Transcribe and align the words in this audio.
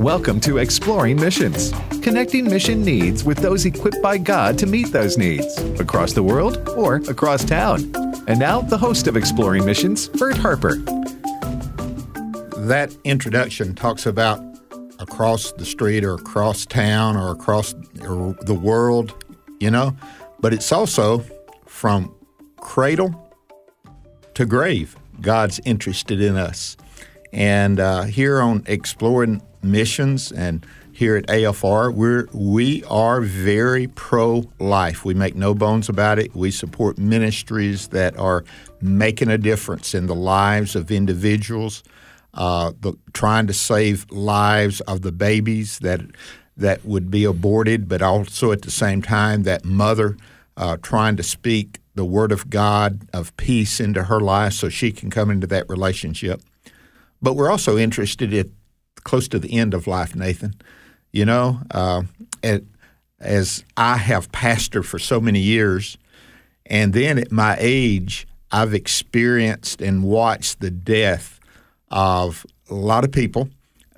Welcome 0.00 0.40
to 0.40 0.56
Exploring 0.56 1.20
Missions, 1.20 1.74
connecting 2.00 2.46
mission 2.46 2.82
needs 2.82 3.22
with 3.22 3.36
those 3.36 3.66
equipped 3.66 4.00
by 4.00 4.16
God 4.16 4.56
to 4.60 4.66
meet 4.66 4.92
those 4.92 5.18
needs 5.18 5.58
across 5.78 6.14
the 6.14 6.22
world 6.22 6.66
or 6.70 7.02
across 7.10 7.44
town. 7.44 7.92
And 8.26 8.38
now, 8.38 8.62
the 8.62 8.78
host 8.78 9.08
of 9.08 9.14
Exploring 9.14 9.66
Missions, 9.66 10.08
Bert 10.08 10.38
Harper. 10.38 10.76
That 12.56 12.96
introduction 13.04 13.74
talks 13.74 14.06
about 14.06 14.42
across 15.00 15.52
the 15.52 15.66
street 15.66 16.02
or 16.02 16.14
across 16.14 16.64
town 16.64 17.18
or 17.18 17.30
across 17.30 17.74
the 17.92 18.58
world, 18.58 19.22
you 19.60 19.70
know, 19.70 19.94
but 20.40 20.54
it's 20.54 20.72
also 20.72 21.22
from 21.66 22.14
cradle 22.56 23.36
to 24.32 24.46
grave. 24.46 24.96
God's 25.20 25.60
interested 25.66 26.22
in 26.22 26.38
us. 26.38 26.78
And 27.32 27.78
uh, 27.78 28.02
here 28.02 28.40
on 28.40 28.64
Exploring 28.66 29.42
Missions 29.62 30.32
and 30.32 30.66
here 30.92 31.16
at 31.16 31.26
AFR, 31.28 31.94
we're, 31.94 32.26
we 32.32 32.84
are 32.84 33.20
very 33.20 33.86
pro 33.86 34.44
life. 34.58 35.04
We 35.04 35.14
make 35.14 35.34
no 35.34 35.54
bones 35.54 35.88
about 35.88 36.18
it. 36.18 36.34
We 36.34 36.50
support 36.50 36.98
ministries 36.98 37.88
that 37.88 38.18
are 38.18 38.44
making 38.82 39.30
a 39.30 39.38
difference 39.38 39.94
in 39.94 40.06
the 40.06 40.14
lives 40.14 40.76
of 40.76 40.90
individuals, 40.90 41.82
uh, 42.34 42.72
the, 42.80 42.94
trying 43.12 43.46
to 43.46 43.54
save 43.54 44.10
lives 44.10 44.80
of 44.82 45.02
the 45.02 45.12
babies 45.12 45.78
that, 45.78 46.00
that 46.56 46.84
would 46.84 47.10
be 47.10 47.24
aborted, 47.24 47.88
but 47.88 48.02
also 48.02 48.52
at 48.52 48.62
the 48.62 48.70
same 48.70 49.00
time, 49.00 49.44
that 49.44 49.64
mother 49.64 50.16
uh, 50.56 50.76
trying 50.82 51.16
to 51.16 51.22
speak 51.22 51.80
the 51.94 52.04
word 52.04 52.32
of 52.32 52.50
God 52.50 53.08
of 53.12 53.34
peace 53.36 53.80
into 53.80 54.04
her 54.04 54.20
life 54.20 54.52
so 54.52 54.68
she 54.68 54.92
can 54.92 55.10
come 55.10 55.30
into 55.30 55.46
that 55.46 55.68
relationship. 55.68 56.42
But 57.22 57.34
we're 57.34 57.50
also 57.50 57.76
interested 57.76 58.32
at 58.34 58.46
close 59.04 59.28
to 59.28 59.38
the 59.38 59.54
end 59.58 59.74
of 59.74 59.86
life, 59.86 60.14
Nathan. 60.14 60.54
You 61.12 61.24
know, 61.24 61.60
uh, 61.70 62.02
at, 62.42 62.62
as 63.18 63.64
I 63.76 63.96
have 63.96 64.30
pastored 64.30 64.84
for 64.84 64.98
so 64.98 65.20
many 65.20 65.40
years, 65.40 65.98
and 66.66 66.92
then 66.92 67.18
at 67.18 67.32
my 67.32 67.56
age, 67.58 68.26
I've 68.52 68.74
experienced 68.74 69.80
and 69.80 70.02
watched 70.04 70.60
the 70.60 70.70
death 70.70 71.40
of 71.90 72.46
a 72.68 72.74
lot 72.74 73.04
of 73.04 73.12
people, 73.12 73.48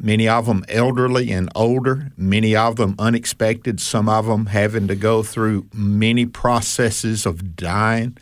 many 0.01 0.29
of 0.29 0.47
them 0.47 0.65
elderly 0.69 1.31
and 1.31 1.51
older, 1.55 2.11
many 2.17 2.57
of 2.57 2.77
them 2.77 2.95
unexpected, 2.99 3.81
some 3.81 4.09
of 4.09 4.27
them 4.27 4.47
having 4.47 4.89
to 4.89 4.97
go 4.97 5.23
through 5.23 5.67
many 5.73 6.27
processes 6.27 7.27
of 7.27 7.57
dying. 7.57 8.17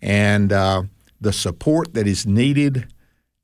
And 0.00 0.52
uh, 0.52 0.84
the 1.20 1.32
support 1.32 1.94
that 1.94 2.06
is 2.06 2.26
needed 2.26 2.86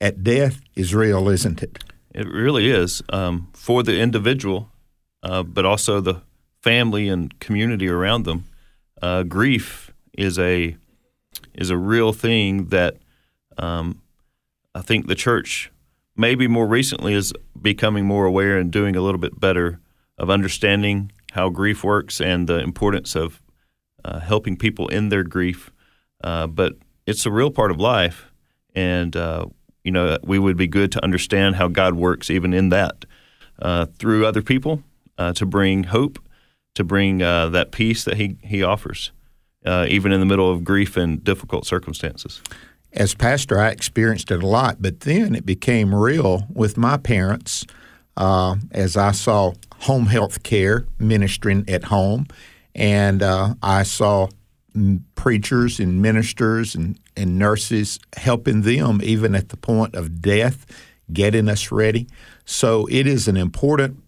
at 0.05 0.23
death 0.23 0.61
is 0.77 0.95
real, 0.95 1.31
isn't 1.31 1.63
it? 1.63 1.83
It 2.15 2.29
really 2.29 2.71
is 2.71 3.03
um, 3.09 3.49
for 3.55 3.83
the 3.83 3.99
individual, 3.99 4.71
uh, 5.23 5.43
but 5.43 5.65
also 5.65 5.99
the 5.99 6.21
family 6.63 7.09
and 7.09 7.41
community 7.41 7.89
around 7.89 8.27
them. 8.27 8.45
Uh, 9.01 9.23
grief 9.23 9.95
is 10.13 10.39
a 10.39 10.77
is 11.55 11.71
a 11.71 11.79
real 11.79 12.13
thing 12.13 12.67
that 12.67 12.99
um, 13.57 14.03
I 14.75 14.83
think 14.83 15.07
the 15.07 15.15
church 15.15 15.73
maybe 16.15 16.47
more 16.49 16.67
recently 16.67 17.15
is 17.15 17.33
becoming 17.61 18.05
more 18.05 18.27
aware 18.27 18.59
and 18.59 18.71
doing 18.71 18.97
a 18.97 19.01
little 19.01 19.19
bit 19.19 19.41
better 19.41 19.81
of 20.19 20.29
understanding 20.29 21.13
how 21.33 21.49
grief 21.49 21.83
works 21.83 22.21
and 22.21 22.47
the 22.47 22.59
importance 22.59 23.17
of 23.17 23.41
uh, 24.05 24.21
helping 24.21 24.57
people 24.57 24.87
in 24.89 25.09
their 25.09 25.25
grief. 25.25 25.73
Uh, 26.23 26.47
but 26.47 26.75
it's 27.07 27.25
a 27.25 27.31
real 27.31 27.51
part 27.51 27.71
of 27.71 27.81
life, 27.81 28.31
and 28.75 29.17
uh, 29.17 29.47
you 29.85 29.93
know, 29.93 30.19
we 30.25 30.39
would 30.39 30.57
be 30.57 30.67
good 30.67 30.91
to 30.93 31.05
understand 31.05 31.57
how 31.57 31.69
God 31.69 31.95
works 31.95 32.31
even 32.31 32.53
in 32.53 32.71
that 32.71 33.05
uh, 33.61 33.87
through 33.99 34.27
other 34.27 34.43
people 34.43 34.83
uh, 35.19 35.33
to 35.35 35.47
bring 35.47 35.85
hope, 35.85 36.19
to 36.75 36.83
bring 36.83 37.23
uh, 37.23 37.51
that 37.51 37.71
peace 37.71 38.05
that 38.05 38.17
He 38.17 38.37
He 38.43 38.63
offers, 38.63 39.13
uh, 39.65 39.87
even 39.89 40.11
in 40.11 40.21
the 40.21 40.27
middle 40.27 40.51
of 40.51 40.65
grief 40.65 40.97
and 40.97 41.23
difficult 41.23 41.67
circumstances. 41.67 42.43
As 42.93 43.15
pastor, 43.15 43.59
I 43.59 43.69
experienced 43.69 44.31
it 44.31 44.43
a 44.43 44.47
lot, 44.47 44.81
but 44.81 45.01
then 45.01 45.35
it 45.35 45.45
became 45.45 45.95
real 45.95 46.47
with 46.53 46.77
my 46.77 46.97
parents 46.97 47.67
uh, 48.17 48.57
as 48.71 48.97
I 48.97 49.11
saw 49.13 49.53
home 49.81 50.07
health 50.07 50.43
care 50.45 50.87
ministering 50.99 51.69
at 51.69 51.85
home, 51.85 52.27
and 52.75 53.23
uh, 53.23 53.55
I 53.63 53.83
saw 53.83 54.29
preachers 55.15 55.79
and 55.79 56.01
ministers 56.01 56.75
and, 56.75 56.99
and 57.17 57.39
nurses 57.39 57.99
helping 58.17 58.63
them 58.63 59.01
even 59.03 59.35
at 59.35 59.51
the 59.51 59.57
point 59.57 59.95
of 59.95 60.21
death, 60.21 60.67
getting 61.13 61.49
us 61.49 61.71
ready. 61.71 62.07
So 62.45 62.87
it 62.91 63.07
is 63.07 63.29
an 63.29 63.37
important 63.37 64.03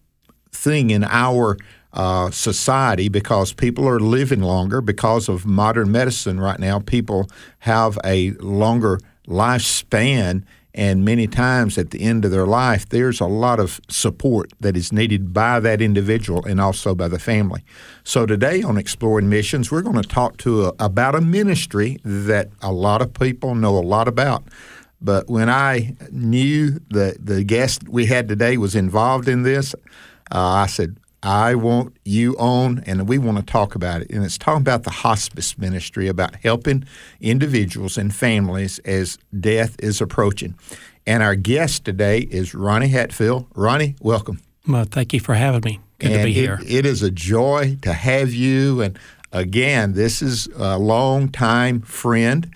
thing 0.51 0.89
in 0.89 1.03
our 1.03 1.57
uh, 1.93 2.29
society 2.31 3.09
because 3.09 3.53
people 3.53 3.87
are 3.87 3.99
living 3.99 4.41
longer 4.41 4.81
because 4.81 5.29
of 5.29 5.45
modern 5.45 5.91
medicine 5.91 6.39
right 6.39 6.59
now. 6.59 6.79
People 6.79 7.27
have 7.59 7.97
a 8.03 8.31
longer 8.31 8.99
lifespan 9.27 10.43
and 10.77 11.03
many 11.03 11.25
times 11.25 11.75
at 11.79 11.89
the 11.89 12.03
end 12.03 12.23
of 12.23 12.29
their 12.29 12.45
life, 12.45 12.87
there's 12.87 13.19
a 13.19 13.25
lot 13.25 13.59
of 13.59 13.81
support 13.89 14.53
that 14.59 14.77
is 14.77 14.93
needed 14.93 15.33
by 15.33 15.59
that 15.59 15.81
individual 15.81 16.45
and 16.45 16.61
also 16.61 16.93
by 16.93 17.07
the 17.07 17.17
family. 17.17 17.65
So 18.03 18.27
today 18.27 18.61
on 18.61 18.77
Exploring 18.77 19.27
Missions, 19.27 19.71
we're 19.71 19.81
going 19.81 19.99
to 19.99 20.07
talk 20.07 20.37
to 20.37 20.65
a, 20.65 20.73
about 20.77 21.15
a 21.15 21.21
ministry 21.21 21.97
that 22.05 22.49
a 22.61 22.71
lot 22.71 23.01
of 23.01 23.11
people 23.15 23.55
know 23.55 23.75
a 23.75 23.81
lot 23.81 24.07
about. 24.07 24.43
But 25.01 25.27
when 25.27 25.49
I 25.49 25.95
knew 26.11 26.79
the 26.89 27.17
the 27.19 27.43
guest 27.43 27.89
we 27.89 28.05
had 28.05 28.27
today 28.27 28.57
was 28.57 28.75
involved 28.75 29.27
in 29.27 29.43
this, 29.43 29.75
uh, 30.31 30.39
I 30.39 30.67
said, 30.67 30.97
I 31.23 31.55
want 31.55 31.97
you 32.05 32.35
on, 32.37 32.83
and 32.85 33.07
we 33.07 33.17
want 33.17 33.37
to 33.37 33.43
talk 33.43 33.73
about 33.73 34.01
it. 34.01 34.11
And 34.11 34.23
it's 34.23 34.37
talking 34.37 34.61
about 34.61 34.83
the 34.83 34.91
hospice 34.91 35.57
ministry, 35.57 36.07
about 36.07 36.35
helping 36.35 36.85
individuals 37.19 37.97
and 37.97 38.13
families 38.13 38.77
as 38.79 39.17
death 39.37 39.75
is 39.79 39.99
approaching. 39.99 40.55
And 41.07 41.23
our 41.23 41.35
guest 41.35 41.85
today 41.85 42.19
is 42.19 42.53
Ronnie 42.53 42.89
Hatfield. 42.89 43.47
Ronnie, 43.55 43.95
welcome. 43.99 44.41
Well, 44.67 44.85
thank 44.85 45.11
you 45.11 45.19
for 45.19 45.33
having 45.33 45.61
me. 45.63 45.79
Good 45.97 46.11
and 46.11 46.19
to 46.19 46.25
be 46.25 46.33
here. 46.33 46.59
It 46.65 46.85
is 46.85 47.01
a 47.01 47.09
joy 47.09 47.77
to 47.81 47.93
have 47.93 48.31
you. 48.31 48.81
And 48.81 48.99
again, 49.31 49.93
this 49.93 50.21
is 50.21 50.47
a 50.55 50.77
long 50.77 51.29
time 51.29 51.81
friend. 51.81 52.55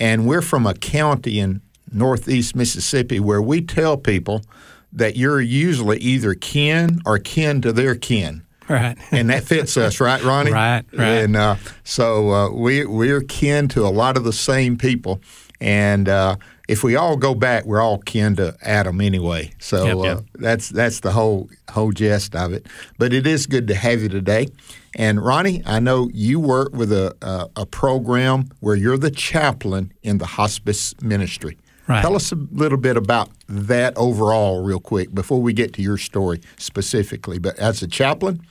And 0.00 0.26
we're 0.26 0.42
from 0.42 0.66
a 0.66 0.74
county 0.74 1.40
in 1.40 1.60
northeast 1.92 2.56
Mississippi 2.56 3.20
where 3.20 3.42
we 3.42 3.60
tell 3.60 3.98
people– 3.98 4.42
that 4.92 5.16
you're 5.16 5.40
usually 5.40 5.98
either 5.98 6.34
kin 6.34 7.00
or 7.04 7.18
kin 7.18 7.60
to 7.62 7.72
their 7.72 7.94
kin. 7.94 8.42
Right. 8.68 8.98
and 9.10 9.30
that 9.30 9.44
fits 9.44 9.76
us, 9.76 9.98
right, 9.98 10.22
Ronnie? 10.22 10.52
Right, 10.52 10.84
right. 10.92 11.06
And 11.06 11.36
uh, 11.36 11.56
so 11.84 12.30
uh, 12.30 12.50
we, 12.50 12.84
we're 12.84 13.22
kin 13.22 13.68
to 13.68 13.86
a 13.86 13.88
lot 13.88 14.16
of 14.16 14.24
the 14.24 14.32
same 14.32 14.76
people. 14.76 15.22
And 15.60 16.08
uh, 16.08 16.36
if 16.68 16.84
we 16.84 16.94
all 16.94 17.16
go 17.16 17.34
back, 17.34 17.64
we're 17.64 17.80
all 17.80 17.98
kin 17.98 18.36
to 18.36 18.56
Adam 18.62 19.00
anyway. 19.00 19.52
So 19.58 20.02
yep, 20.02 20.04
yep. 20.04 20.18
Uh, 20.18 20.22
that's 20.34 20.68
that's 20.68 21.00
the 21.00 21.12
whole 21.12 21.48
whole 21.70 21.92
gist 21.92 22.36
of 22.36 22.52
it. 22.52 22.66
But 22.98 23.12
it 23.12 23.26
is 23.26 23.46
good 23.46 23.66
to 23.68 23.74
have 23.74 24.02
you 24.02 24.08
today. 24.08 24.48
And 24.94 25.24
Ronnie, 25.24 25.62
I 25.64 25.80
know 25.80 26.10
you 26.12 26.38
work 26.38 26.72
with 26.72 26.92
a, 26.92 27.16
a, 27.22 27.62
a 27.62 27.66
program 27.66 28.50
where 28.60 28.76
you're 28.76 28.98
the 28.98 29.10
chaplain 29.10 29.92
in 30.02 30.18
the 30.18 30.26
hospice 30.26 30.94
ministry. 31.02 31.58
Right. 31.88 32.02
Tell 32.02 32.14
us 32.14 32.30
a 32.32 32.36
little 32.52 32.76
bit 32.76 32.98
about 32.98 33.30
that 33.48 33.96
overall, 33.96 34.62
real 34.62 34.78
quick, 34.78 35.14
before 35.14 35.40
we 35.40 35.54
get 35.54 35.72
to 35.74 35.82
your 35.82 35.96
story 35.96 36.42
specifically. 36.58 37.38
But 37.38 37.58
as 37.58 37.82
a 37.82 37.88
chaplain, 37.88 38.42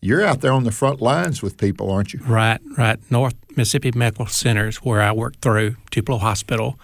you're 0.00 0.24
out 0.24 0.40
there 0.40 0.52
on 0.52 0.64
the 0.64 0.72
front 0.72 1.00
lines 1.00 1.40
with 1.40 1.56
people, 1.56 1.88
aren't 1.88 2.12
you? 2.12 2.20
Right, 2.24 2.60
right. 2.76 2.98
North 3.08 3.36
Mississippi 3.56 3.92
Medical 3.94 4.26
Centers, 4.26 4.78
where 4.78 5.02
I 5.02 5.12
work 5.12 5.40
through 5.40 5.76
Tupelo 5.92 6.18
Hospital, 6.18 6.80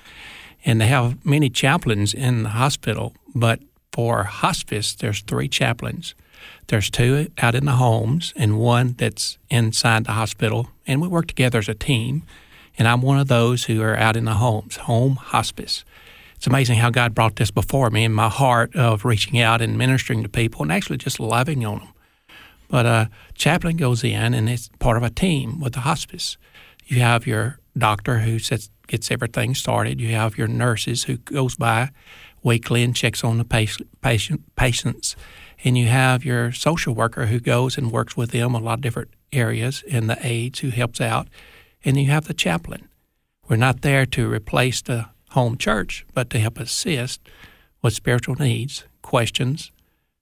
and 0.65 0.81
they 0.81 0.87
have 0.87 1.25
many 1.27 1.51
chaplains 1.51 2.15
in 2.15 2.45
the 2.45 2.51
hospital. 2.51 3.13
But 3.35 3.61
for 3.93 4.25
hospice, 4.25 4.95
there's 4.95 5.23
three 5.23 5.49
chaplains. 5.49 6.15
There's 6.69 6.89
two 6.89 7.33
out 7.39 7.57
in 7.57 7.65
the 7.65 7.73
homes 7.73 8.33
and 8.37 8.61
one 8.61 8.95
that's 8.97 9.39
inside 9.51 10.05
the 10.05 10.13
hospital, 10.13 10.71
and 10.87 11.03
we 11.03 11.09
work 11.09 11.27
together 11.27 11.59
as 11.59 11.69
a 11.69 11.75
team. 11.75 12.23
And 12.79 12.87
I'm 12.87 13.03
one 13.03 13.19
of 13.19 13.27
those 13.27 13.65
who 13.65 13.83
are 13.83 13.97
out 13.97 14.17
in 14.17 14.27
the 14.27 14.35
homes, 14.35 14.77
home 14.77 15.17
hospice 15.17 15.85
it's 16.37 16.47
amazing 16.47 16.79
how 16.79 16.91
God 16.91 17.15
brought 17.15 17.37
this 17.37 17.51
before 17.51 17.91
me 17.91 18.05
in 18.05 18.13
my 18.13 18.29
heart 18.29 18.77
of 18.77 19.05
reaching 19.05 19.41
out 19.41 19.61
and 19.61 19.77
ministering 19.77 20.23
to 20.23 20.29
people 20.29 20.63
and 20.63 20.71
actually 20.71 20.99
just 20.99 21.19
loving 21.19 21.65
on 21.65 21.79
them. 21.79 21.89
But 22.69 22.87
a 22.87 22.89
uh, 22.89 23.07
chaplain 23.35 23.77
goes 23.77 24.05
in 24.05 24.35
and 24.35 24.49
it's 24.49 24.69
part 24.79 24.97
of 24.97 25.03
a 25.03 25.11
team 25.11 25.61
with 25.61 25.73
the 25.73 25.81
hospice. 25.81 26.37
You 26.87 27.01
have 27.01 27.27
your 27.27 27.59
doctor 27.77 28.19
who 28.19 28.39
sets, 28.39 28.71
gets 28.87 29.11
everything 29.11 29.55
started. 29.55 30.01
You 30.01 30.15
have 30.15 30.37
your 30.37 30.49
nurses 30.49 31.05
who 31.05 31.17
goes 31.17 31.57
by 31.57 31.91
weekly 32.43 32.83
and 32.83 32.95
checks 32.95 33.25
on 33.25 33.39
the 33.39 33.45
patient, 33.45 33.89
patient 34.03 34.43
patients, 34.57 35.17
and 35.65 35.77
you 35.77 35.87
have 35.87 36.25
your 36.25 36.53
social 36.53 36.95
worker 36.95 37.27
who 37.27 37.41
goes 37.41 37.77
and 37.77 37.91
works 37.91 38.17
with 38.17 38.31
them 38.31 38.55
in 38.55 38.63
a 38.63 38.65
lot 38.65 38.75
of 38.75 38.81
different 38.83 39.11
areas, 39.33 39.83
and 39.91 40.09
the 40.09 40.19
aides 40.25 40.61
who 40.61 40.71
helps 40.71 41.01
out, 41.01 41.29
and 41.85 41.99
you 41.99 42.07
have 42.07 42.27
the 42.27 42.35
chaplain. 42.35 42.89
We're 43.49 43.57
not 43.57 43.83
there 43.83 44.07
to 44.07 44.31
replace 44.31 44.81
the 44.81 45.07
home 45.37 45.59
church, 45.59 46.07
but 46.15 46.31
to 46.31 46.39
help 46.39 46.59
assist 46.59 47.21
with 47.83 47.93
spiritual 47.93 48.35
needs, 48.37 48.85
questions, 49.03 49.71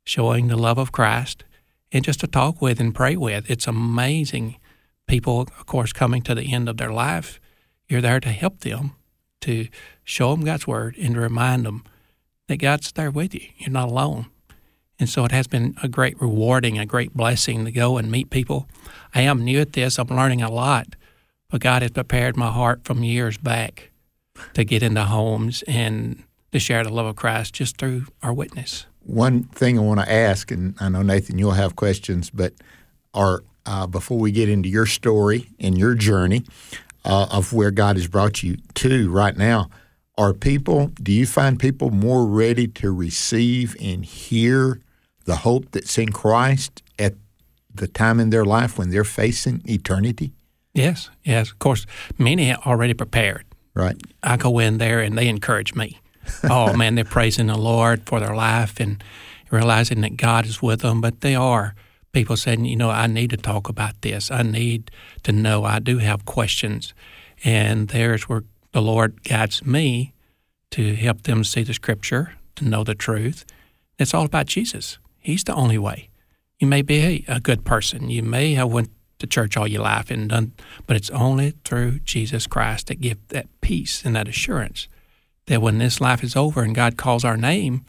showing 0.05 0.49
the 0.49 0.57
love 0.57 0.77
of 0.77 0.91
Christ, 0.91 1.45
and 1.93 2.05
just 2.05 2.19
to 2.21 2.27
talk 2.27 2.61
with 2.61 2.81
and 2.81 2.93
pray 2.93 3.17
with. 3.17 3.49
It's 3.49 3.69
amazing. 3.69 4.57
People, 5.07 5.43
of 5.43 5.67
course, 5.67 5.93
coming 5.93 6.21
to 6.23 6.35
the 6.35 6.53
end 6.53 6.69
of 6.69 6.79
their 6.79 6.91
life, 6.91 7.41
you're 7.89 8.01
there 8.01 8.19
to 8.19 8.31
help 8.31 8.61
them, 8.61 8.97
to 9.43 9.69
show 10.03 10.33
them 10.33 10.45
God's 10.45 10.67
word, 10.67 10.97
and 10.99 11.15
to 11.15 11.21
remind 11.21 11.65
them 11.65 11.85
that 12.49 12.57
God's 12.57 12.91
there 12.91 13.13
with 13.13 13.35
you. 13.35 13.47
You're 13.57 13.71
not 13.71 13.91
alone. 13.91 14.27
And 14.99 15.09
so 15.09 15.25
it 15.25 15.31
has 15.31 15.47
been 15.47 15.77
a 15.81 15.89
great 15.89 16.21
rewarding, 16.21 16.77
a 16.77 16.87
great 16.87 17.15
blessing 17.15 17.65
to 17.65 17.71
go 17.71 17.99
and 17.99 18.11
meet 18.11 18.31
people. 18.31 18.69
I 19.15 19.21
am 19.21 19.45
new 19.45 19.61
at 19.61 19.75
this. 19.75 19.97
I'm 19.97 20.09
learning 20.09 20.43
a 20.43 20.51
lot, 20.51 20.97
but 21.51 21.61
God 21.61 21.83
has 21.83 21.93
prepared 21.93 22.37
my 22.37 22.51
heart 22.51 22.81
from 22.85 23.05
years 23.05 23.39
back 23.39 23.93
to 24.55 24.65
get 24.65 24.83
into 24.83 25.05
homes 25.05 25.63
and 25.67 26.23
to 26.53 26.59
share 26.59 26.85
the 26.85 26.93
love 26.93 27.07
of 27.07 27.17
Christ 27.17 27.55
just 27.55 27.77
through 27.77 28.07
our 28.23 28.33
witness. 28.33 28.87
One 29.01 29.45
thing 29.45 29.79
I 29.79 29.83
want 29.83 30.01
to 30.01 30.11
ask, 30.11 30.51
and 30.51 30.75
I 30.81 30.89
know 30.89 31.03
Nathan, 31.03 31.39
you'll 31.39 31.53
have 31.53 31.77
questions, 31.77 32.31
but 32.31 32.55
are 33.13 33.43
uh, 33.67 33.87
before 33.87 34.19
we 34.19 34.31
get 34.31 34.49
into 34.49 34.69
your 34.69 34.87
story 34.87 35.49
and 35.59 35.77
your 35.77 35.95
journey 35.95 36.45
uh, 37.05 37.27
of 37.31 37.53
where 37.53 37.71
God 37.71 37.97
has 37.97 38.07
brought 38.07 38.43
you 38.43 38.57
to 38.75 39.11
right 39.11 39.37
now, 39.37 39.69
are 40.17 40.33
people? 40.33 40.89
Do 41.03 41.13
you 41.13 41.27
find 41.27 41.59
people 41.59 41.91
more 41.91 42.25
ready 42.27 42.69
to 42.69 42.93
receive 42.93 43.77
and 43.81 44.05
hear 44.05 44.81
the 45.25 45.37
hope 45.37 45.73
that's 45.73 45.99
in 45.99 46.11
Christ 46.11 46.83
at 46.99 47.15
the 47.75 47.89
time 47.89 48.21
in 48.21 48.31
their 48.31 48.45
life 48.45 48.79
when 48.79 48.91
they're 48.91 49.05
facing 49.05 49.63
eternity? 49.65 50.33
Yes, 50.73 51.11
yes. 51.25 51.51
Of 51.51 51.59
course, 51.59 51.87
many 52.17 52.53
are 52.53 52.61
already 52.65 52.95
prepared. 52.95 53.45
Right. 53.75 53.97
I 54.23 54.37
go 54.37 54.59
in 54.59 54.79
there 54.79 55.01
and 55.01 55.19
they 55.19 55.29
encourage 55.29 55.75
me. 55.75 56.01
oh 56.45 56.75
man, 56.75 56.95
they're 56.95 57.05
praising 57.05 57.49
the 57.49 57.59
Lord 57.59 58.07
for 58.07 58.21
their 58.21 58.35
life 58.35 58.81
and 58.81 59.03
realizing 59.51 60.01
that 60.03 60.17
God 60.17 60.47
is 60.47 60.63
with 60.63 60.81
them. 60.81 61.01
But 61.01 61.21
they 61.21 61.35
are 61.35 61.75
people 62.13 62.37
saying, 62.37 62.65
you 62.65 62.77
know, 62.77 62.91
I 62.91 63.07
need 63.07 63.31
to 63.31 63.37
talk 63.37 63.69
about 63.69 64.01
this. 64.03 64.31
I 64.31 64.43
need 64.43 64.91
to 65.25 65.33
know. 65.33 65.65
I 65.65 65.81
do 65.81 65.99
have 65.99 66.25
questions, 66.25 66.95
and 67.45 67.89
there's 67.89 68.29
where 68.29 68.45
the 68.73 68.81
Lord 68.81 69.23
guides 69.25 69.65
me 69.65 70.15
to 70.71 70.95
help 70.95 71.23
them 71.23 71.45
see 71.45 71.63
the 71.63 71.75
Scripture, 71.75 72.35
to 72.57 72.65
know 72.65 72.85
the 72.85 72.95
truth. 72.95 73.45
It's 73.99 74.15
all 74.15 74.25
about 74.25 74.47
Jesus. 74.47 74.99
He's 75.19 75.45
the 75.45 75.55
only 75.55 75.79
way. 75.79 76.11
You 76.59 76.67
may 76.67 76.83
be 76.83 77.25
a 77.29 77.41
good 77.41 77.65
person. 77.65 78.11
You 78.11 78.23
may 78.23 78.55
have 78.55 78.73
went 78.73 78.91
to 79.25 79.35
church 79.35 79.57
all 79.57 79.67
your 79.67 79.83
life 79.83 80.11
and 80.11 80.29
done, 80.29 80.53
but 80.87 80.97
it's 80.97 81.11
only 81.11 81.55
through 81.65 82.01
Jesus 82.01 82.47
Christ 82.47 82.89
that 82.89 83.01
gives 83.01 83.21
that 83.29 83.49
peace 83.61 84.05
and 84.05 84.15
that 84.17 84.29
assurance 84.29 84.89
that 85.47 85.63
when 85.63 85.79
this 85.79 86.01
life 86.01 86.23
is 86.23 86.37
over 86.37 86.63
and 86.63 86.75
God 86.75 86.97
calls 86.97 87.25
our 87.25 87.37
name 87.37 87.85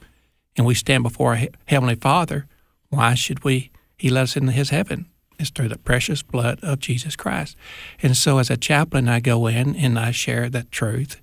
and 0.57 0.65
we 0.65 0.75
stand 0.75 1.03
before 1.03 1.35
our 1.35 1.47
Heavenly 1.65 1.95
Father, 1.95 2.47
why 2.89 3.13
should 3.13 3.43
we? 3.43 3.71
He 3.97 4.09
let 4.09 4.23
us 4.23 4.35
into 4.35 4.51
His 4.51 4.69
heaven. 4.69 5.05
It's 5.39 5.49
through 5.49 5.69
the 5.69 5.77
precious 5.77 6.21
blood 6.21 6.59
of 6.61 6.79
Jesus 6.79 7.15
Christ. 7.15 7.57
And 8.01 8.15
so, 8.15 8.37
as 8.37 8.49
a 8.49 8.57
chaplain, 8.57 9.09
I 9.09 9.19
go 9.19 9.47
in 9.47 9.75
and 9.75 9.99
I 9.99 10.11
share 10.11 10.49
that 10.49 10.71
truth, 10.71 11.21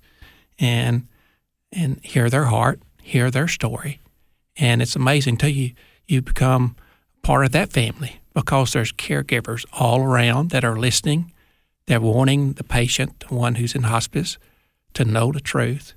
and 0.59 1.07
and 1.71 1.99
hear 2.03 2.29
their 2.29 2.45
heart, 2.45 2.79
hear 3.01 3.31
their 3.31 3.47
story, 3.47 3.99
and 4.55 4.81
it's 4.81 4.95
amazing 4.95 5.37
till 5.37 5.49
you 5.49 5.71
you 6.07 6.21
become 6.21 6.75
part 7.23 7.45
of 7.45 7.51
that 7.53 7.71
family 7.71 8.19
because 8.33 8.73
there's 8.73 8.91
caregivers 8.91 9.65
all 9.73 10.01
around 10.01 10.49
that 10.51 10.63
are 10.63 10.77
listening. 10.77 11.31
They're 11.85 12.01
wanting 12.01 12.53
the 12.53 12.63
patient, 12.63 13.19
the 13.27 13.35
one 13.35 13.55
who's 13.55 13.75
in 13.75 13.83
hospice, 13.83 14.37
to 14.93 15.05
know 15.05 15.31
the 15.31 15.41
truth 15.41 15.93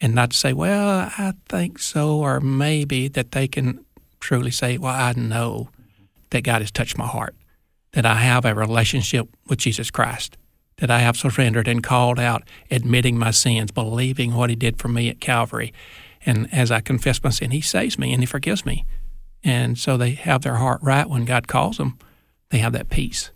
and 0.00 0.14
not 0.14 0.30
to 0.30 0.36
say, 0.36 0.52
well, 0.52 1.10
I 1.18 1.34
think 1.48 1.78
so, 1.78 2.18
or 2.18 2.40
maybe 2.40 3.08
that 3.08 3.32
they 3.32 3.46
can 3.46 3.84
truly 4.18 4.50
say, 4.50 4.78
well, 4.78 4.94
I 4.94 5.12
know 5.12 5.68
that 6.30 6.42
God 6.42 6.62
has 6.62 6.70
touched 6.70 6.96
my 6.96 7.06
heart, 7.06 7.34
that 7.92 8.06
I 8.06 8.14
have 8.14 8.44
a 8.44 8.54
relationship 8.54 9.28
with 9.46 9.58
Jesus 9.58 9.90
Christ, 9.90 10.38
that 10.78 10.90
I 10.90 11.00
have 11.00 11.16
surrendered 11.16 11.68
and 11.68 11.82
called 11.82 12.18
out, 12.18 12.42
admitting 12.70 13.18
my 13.18 13.30
sins, 13.30 13.70
believing 13.70 14.34
what 14.34 14.48
He 14.48 14.56
did 14.56 14.78
for 14.78 14.88
me 14.88 15.08
at 15.10 15.20
Calvary. 15.20 15.72
And 16.24 16.52
as 16.52 16.70
I 16.70 16.80
confess 16.80 17.22
my 17.22 17.30
sin, 17.30 17.50
He 17.50 17.60
saves 17.60 17.98
me 17.98 18.12
and 18.12 18.22
He 18.22 18.26
forgives 18.26 18.64
me. 18.64 18.86
And 19.42 19.78
so 19.78 19.96
they 19.96 20.12
have 20.12 20.42
their 20.42 20.56
heart 20.56 20.80
right 20.82 21.08
when 21.08 21.24
God 21.24 21.48
calls 21.48 21.78
them, 21.78 21.98
they 22.50 22.58
have 22.58 22.72
that 22.72 22.90
peace. 22.90 23.30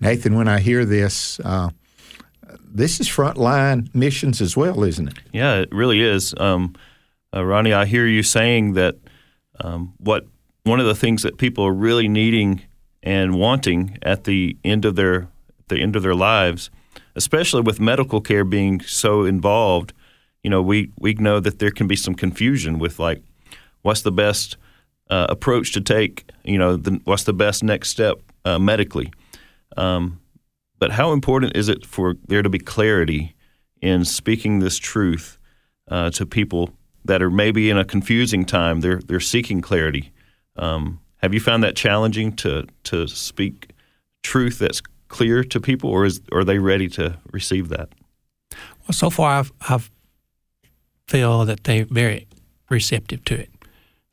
Nathan, 0.00 0.34
when 0.34 0.48
I 0.48 0.60
hear 0.60 0.84
this, 0.84 1.40
uh, 1.40 1.70
this 2.60 3.00
is 3.00 3.08
frontline 3.08 3.92
missions 3.94 4.40
as 4.40 4.56
well, 4.56 4.82
isn't 4.84 5.08
it? 5.08 5.14
Yeah, 5.32 5.54
it 5.54 5.68
really 5.72 6.00
is. 6.00 6.34
Um, 6.38 6.74
uh, 7.34 7.44
Ronnie, 7.44 7.72
I 7.72 7.86
hear 7.86 8.06
you 8.06 8.22
saying 8.22 8.74
that 8.74 8.96
um, 9.60 9.94
what 9.98 10.26
one 10.64 10.80
of 10.80 10.86
the 10.86 10.94
things 10.94 11.22
that 11.22 11.38
people 11.38 11.64
are 11.64 11.72
really 11.72 12.08
needing 12.08 12.62
and 13.02 13.34
wanting 13.34 13.98
at 14.02 14.24
the 14.24 14.56
end 14.64 14.84
of 14.84 14.96
their 14.96 15.28
the 15.68 15.80
end 15.80 15.96
of 15.96 16.02
their 16.02 16.14
lives, 16.14 16.70
especially 17.14 17.62
with 17.62 17.80
medical 17.80 18.20
care 18.20 18.44
being 18.44 18.80
so 18.80 19.24
involved, 19.24 19.92
you 20.42 20.50
know, 20.50 20.62
we 20.62 20.90
we 20.98 21.14
know 21.14 21.40
that 21.40 21.58
there 21.58 21.70
can 21.70 21.86
be 21.86 21.96
some 21.96 22.14
confusion 22.14 22.78
with 22.78 22.98
like, 22.98 23.22
what's 23.82 24.02
the 24.02 24.12
best 24.12 24.56
uh, 25.10 25.26
approach 25.28 25.72
to 25.72 25.80
take? 25.80 26.30
You 26.44 26.58
know, 26.58 26.76
the, 26.76 27.00
what's 27.04 27.24
the 27.24 27.32
best 27.32 27.62
next 27.62 27.90
step 27.90 28.20
uh, 28.44 28.58
medically? 28.58 29.12
Um, 29.76 30.20
but 30.78 30.92
how 30.92 31.12
important 31.12 31.56
is 31.56 31.68
it 31.68 31.86
for 31.86 32.14
there 32.26 32.42
to 32.42 32.48
be 32.48 32.58
clarity 32.58 33.34
in 33.80 34.04
speaking 34.04 34.58
this 34.58 34.78
truth 34.78 35.38
uh, 35.88 36.10
to 36.10 36.26
people 36.26 36.70
that 37.04 37.22
are 37.22 37.30
maybe 37.30 37.70
in 37.70 37.78
a 37.78 37.84
confusing 37.84 38.44
time? 38.44 38.80
They're 38.80 39.00
they're 39.06 39.20
seeking 39.20 39.60
clarity. 39.60 40.12
Um, 40.56 41.00
have 41.18 41.32
you 41.32 41.40
found 41.40 41.62
that 41.62 41.76
challenging 41.76 42.34
to 42.36 42.66
to 42.84 43.06
speak 43.06 43.70
truth 44.22 44.58
that's 44.58 44.82
clear 45.08 45.44
to 45.44 45.60
people, 45.60 45.90
or 45.90 46.04
is 46.04 46.20
are 46.32 46.44
they 46.44 46.58
ready 46.58 46.88
to 46.88 47.18
receive 47.32 47.68
that? 47.68 47.90
Well, 48.52 48.92
so 48.92 49.10
far 49.10 49.38
I've, 49.38 49.52
I've 49.68 49.90
feel 51.06 51.44
that 51.44 51.64
they're 51.64 51.84
very 51.84 52.26
receptive 52.70 53.24
to 53.26 53.34
it. 53.34 53.51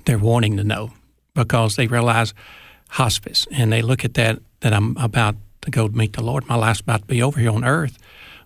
They're 0.10 0.18
wanting 0.18 0.58
to 0.58 0.64
know 0.64 0.90
because 1.36 1.76
they 1.76 1.86
realize 1.86 2.34
hospice 2.90 3.46
and 3.52 3.72
they 3.72 3.84
look 3.84 4.04
at 4.04 4.16
that 4.16 4.40
that 4.62 4.74
I'm 4.74 4.98
about 4.98 5.36
to 5.62 5.70
go 5.70 5.88
meet 5.88 6.14
the 6.14 6.24
Lord. 6.24 6.48
My 6.48 6.56
life's 6.56 6.80
about 6.80 7.02
to 7.02 7.06
be 7.06 7.22
over 7.22 7.40
here 7.40 7.52
on 7.52 7.64
earth. 7.64 8.00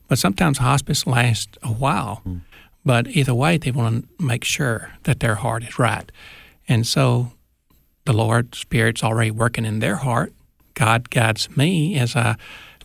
But 0.10 0.20
sometimes 0.20 0.58
hospice 0.58 1.08
lasts 1.08 1.58
a 1.63 1.70
while. 1.70 2.22
Mm. 2.27 2.41
But 2.84 3.08
either 3.08 3.34
way, 3.34 3.58
they 3.58 3.72
want 3.72 4.10
to 4.17 4.25
make 4.25 4.43
sure 4.43 4.91
that 5.03 5.22
their 5.22 5.36
heart 5.36 5.63
is 5.63 5.79
right. 5.79 6.12
And 6.67 6.86
so 6.86 7.32
the 8.03 8.12
Lord 8.12 8.55
Spirit's 8.55 9.01
already 9.01 9.32
working 9.32 9.63
in 9.63 9.79
their 9.79 9.96
heart. 9.96 10.34
God 10.74 11.10
guides 11.12 11.55
me 11.55 11.98
as 11.98 12.13
I 12.13 12.36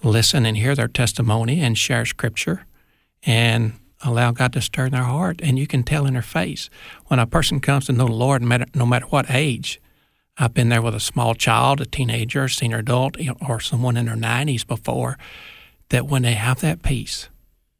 listen 0.05 0.47
and 0.47 0.57
hear 0.57 0.77
their 0.77 0.87
testimony 0.87 1.61
and 1.63 1.77
share 1.77 2.05
scripture 2.05 2.65
and 3.25 3.73
allow 4.03 4.31
God 4.31 4.53
to 4.53 4.61
stir 4.61 4.87
in 4.87 4.93
their 4.93 5.03
heart. 5.03 5.41
And 5.43 5.59
you 5.59 5.67
can 5.67 5.83
tell 5.83 6.07
in 6.07 6.15
their 6.15 6.23
face 6.23 6.71
when 7.07 7.19
a 7.19 7.27
person 7.27 7.61
comes 7.61 7.87
to 7.87 7.93
know 7.93 8.07
the 8.07 8.13
Lord, 8.13 8.43
no 8.43 8.87
matter 8.87 9.07
what 9.07 9.27
age, 9.31 9.81
I've 10.37 10.55
been 10.55 10.69
there 10.69 10.83
with 10.83 10.95
a 10.95 11.01
small 11.01 11.35
child, 11.35 11.81
a 11.81 11.87
teenager, 11.87 12.45
a 12.45 12.51
senior 12.51 12.79
adult, 12.79 13.17
or 13.47 13.59
someone 13.59 13.97
in 13.97 14.07
their 14.07 14.15
90s 14.15 14.65
before, 14.65 15.19
that 15.89 16.07
when 16.07 16.23
they 16.23 16.35
have 16.35 16.61
that 16.61 16.83
peace, 16.83 17.29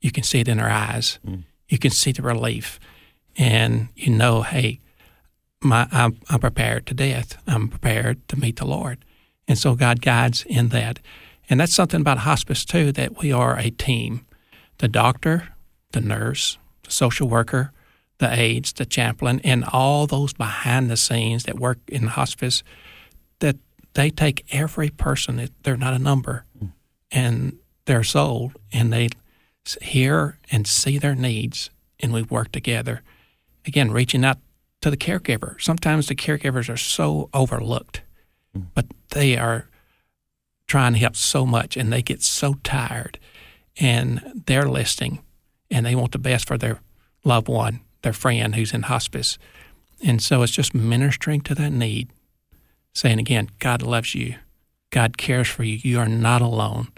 you 0.01 0.11
can 0.11 0.25
see 0.25 0.41
it 0.41 0.49
in 0.49 0.57
their 0.57 0.71
eyes. 0.71 1.21
Mm. 1.25 1.45
You 1.69 1.79
can 1.79 1.93
see 1.93 2.11
the 2.11 2.23
relief. 2.23 2.81
And 3.37 3.89
you 3.95 4.11
know, 4.11 4.43
hey, 4.43 4.81
my, 5.63 5.87
I'm, 5.93 6.19
I'm 6.29 6.41
prepared 6.41 6.87
to 6.87 6.95
death. 6.95 7.41
I'm 7.47 7.69
prepared 7.69 8.27
to 8.29 8.39
meet 8.39 8.57
the 8.57 8.67
Lord. 8.67 9.05
And 9.47 9.57
so 9.57 9.75
God 9.75 10.03
guides 10.03 10.45
in 10.45 10.69
that. 10.69 10.99
And 11.49 11.61
that's 11.61 11.75
something 11.75 12.01
about 12.01 12.19
hospice, 12.19 12.65
too, 12.65 12.93
that 12.93 13.19
we 13.19 13.33
are 13.33 13.57
a 13.57 13.71
team. 13.71 14.27
The 14.79 14.89
doctor, 14.89 15.49
the 15.93 16.01
nurse, 16.01 16.59
the 16.85 16.91
social 16.91 17.29
worker, 17.29 17.73
the 18.19 18.33
aides, 18.33 18.73
the 18.73 18.87
chaplain, 18.87 19.41
and 19.45 19.65
all 19.65 20.07
those 20.07 20.33
behind 20.33 20.91
the 20.91 20.97
scenes 20.97 21.45
that 21.45 21.59
work 21.59 21.79
in 21.89 22.09
hospice, 22.09 22.63
that 23.39 23.57
they 23.95 24.11
take 24.11 24.45
every 24.51 24.91
person, 24.91 25.49
they're 25.63 25.77
not 25.77 25.95
a 25.95 25.99
number, 25.99 26.45
hmm. 26.59 26.67
and 27.11 27.59
their 27.87 28.03
soul, 28.03 28.53
and 28.73 28.93
they 28.93 29.09
hear 29.81 30.39
and 30.51 30.67
see 30.67 30.99
their 30.99 31.15
needs, 31.15 31.71
and 32.01 32.13
we 32.13 32.23
work 32.23 32.53
together. 32.53 33.03
Again, 33.67 33.91
reaching 33.91 34.25
out 34.25 34.39
to 34.81 34.91
the 34.91 34.97
caregiver. 34.97 35.61
Sometimes 35.61 36.07
the 36.07 36.15
caregivers 36.15 36.73
are 36.73 36.77
so 36.77 37.29
overlooked, 37.33 38.03
hmm. 38.55 38.63
but 38.75 38.87
they 39.11 39.37
are 39.37 39.69
trying 40.67 40.93
to 40.93 40.99
help 40.99 41.17
so 41.17 41.47
much, 41.47 41.77
and 41.77 41.93
they 41.93 42.03
get 42.03 42.23
so 42.23 42.55
tired. 42.63 43.19
and 43.81 44.43
they're 44.47 44.69
listening 44.69 45.21
and 45.71 45.85
they 45.85 45.95
want 45.95 46.13
the 46.13 46.19
best 46.19 46.47
for 46.47 46.59
their 46.59 46.81
loved 47.25 47.49
one, 47.49 47.81
their 48.03 48.13
friend 48.13 48.55
who's 48.55 48.73
in 48.73 48.83
hospice. 48.83 49.39
And 50.05 50.23
so 50.23 50.43
it's 50.43 50.53
just 50.53 50.75
ministering 50.75 51.41
to 51.43 51.55
that 51.57 51.73
need, 51.73 52.11
saying 52.95 53.19
again, 53.19 53.49
God 53.59 53.83
loves 53.83 54.15
you. 54.15 54.37
God 54.91 55.19
cares 55.19 55.49
for 55.49 55.65
you. 55.65 55.79
You 55.83 55.99
are 55.99 56.09
not 56.09 56.41
alone. 56.41 56.89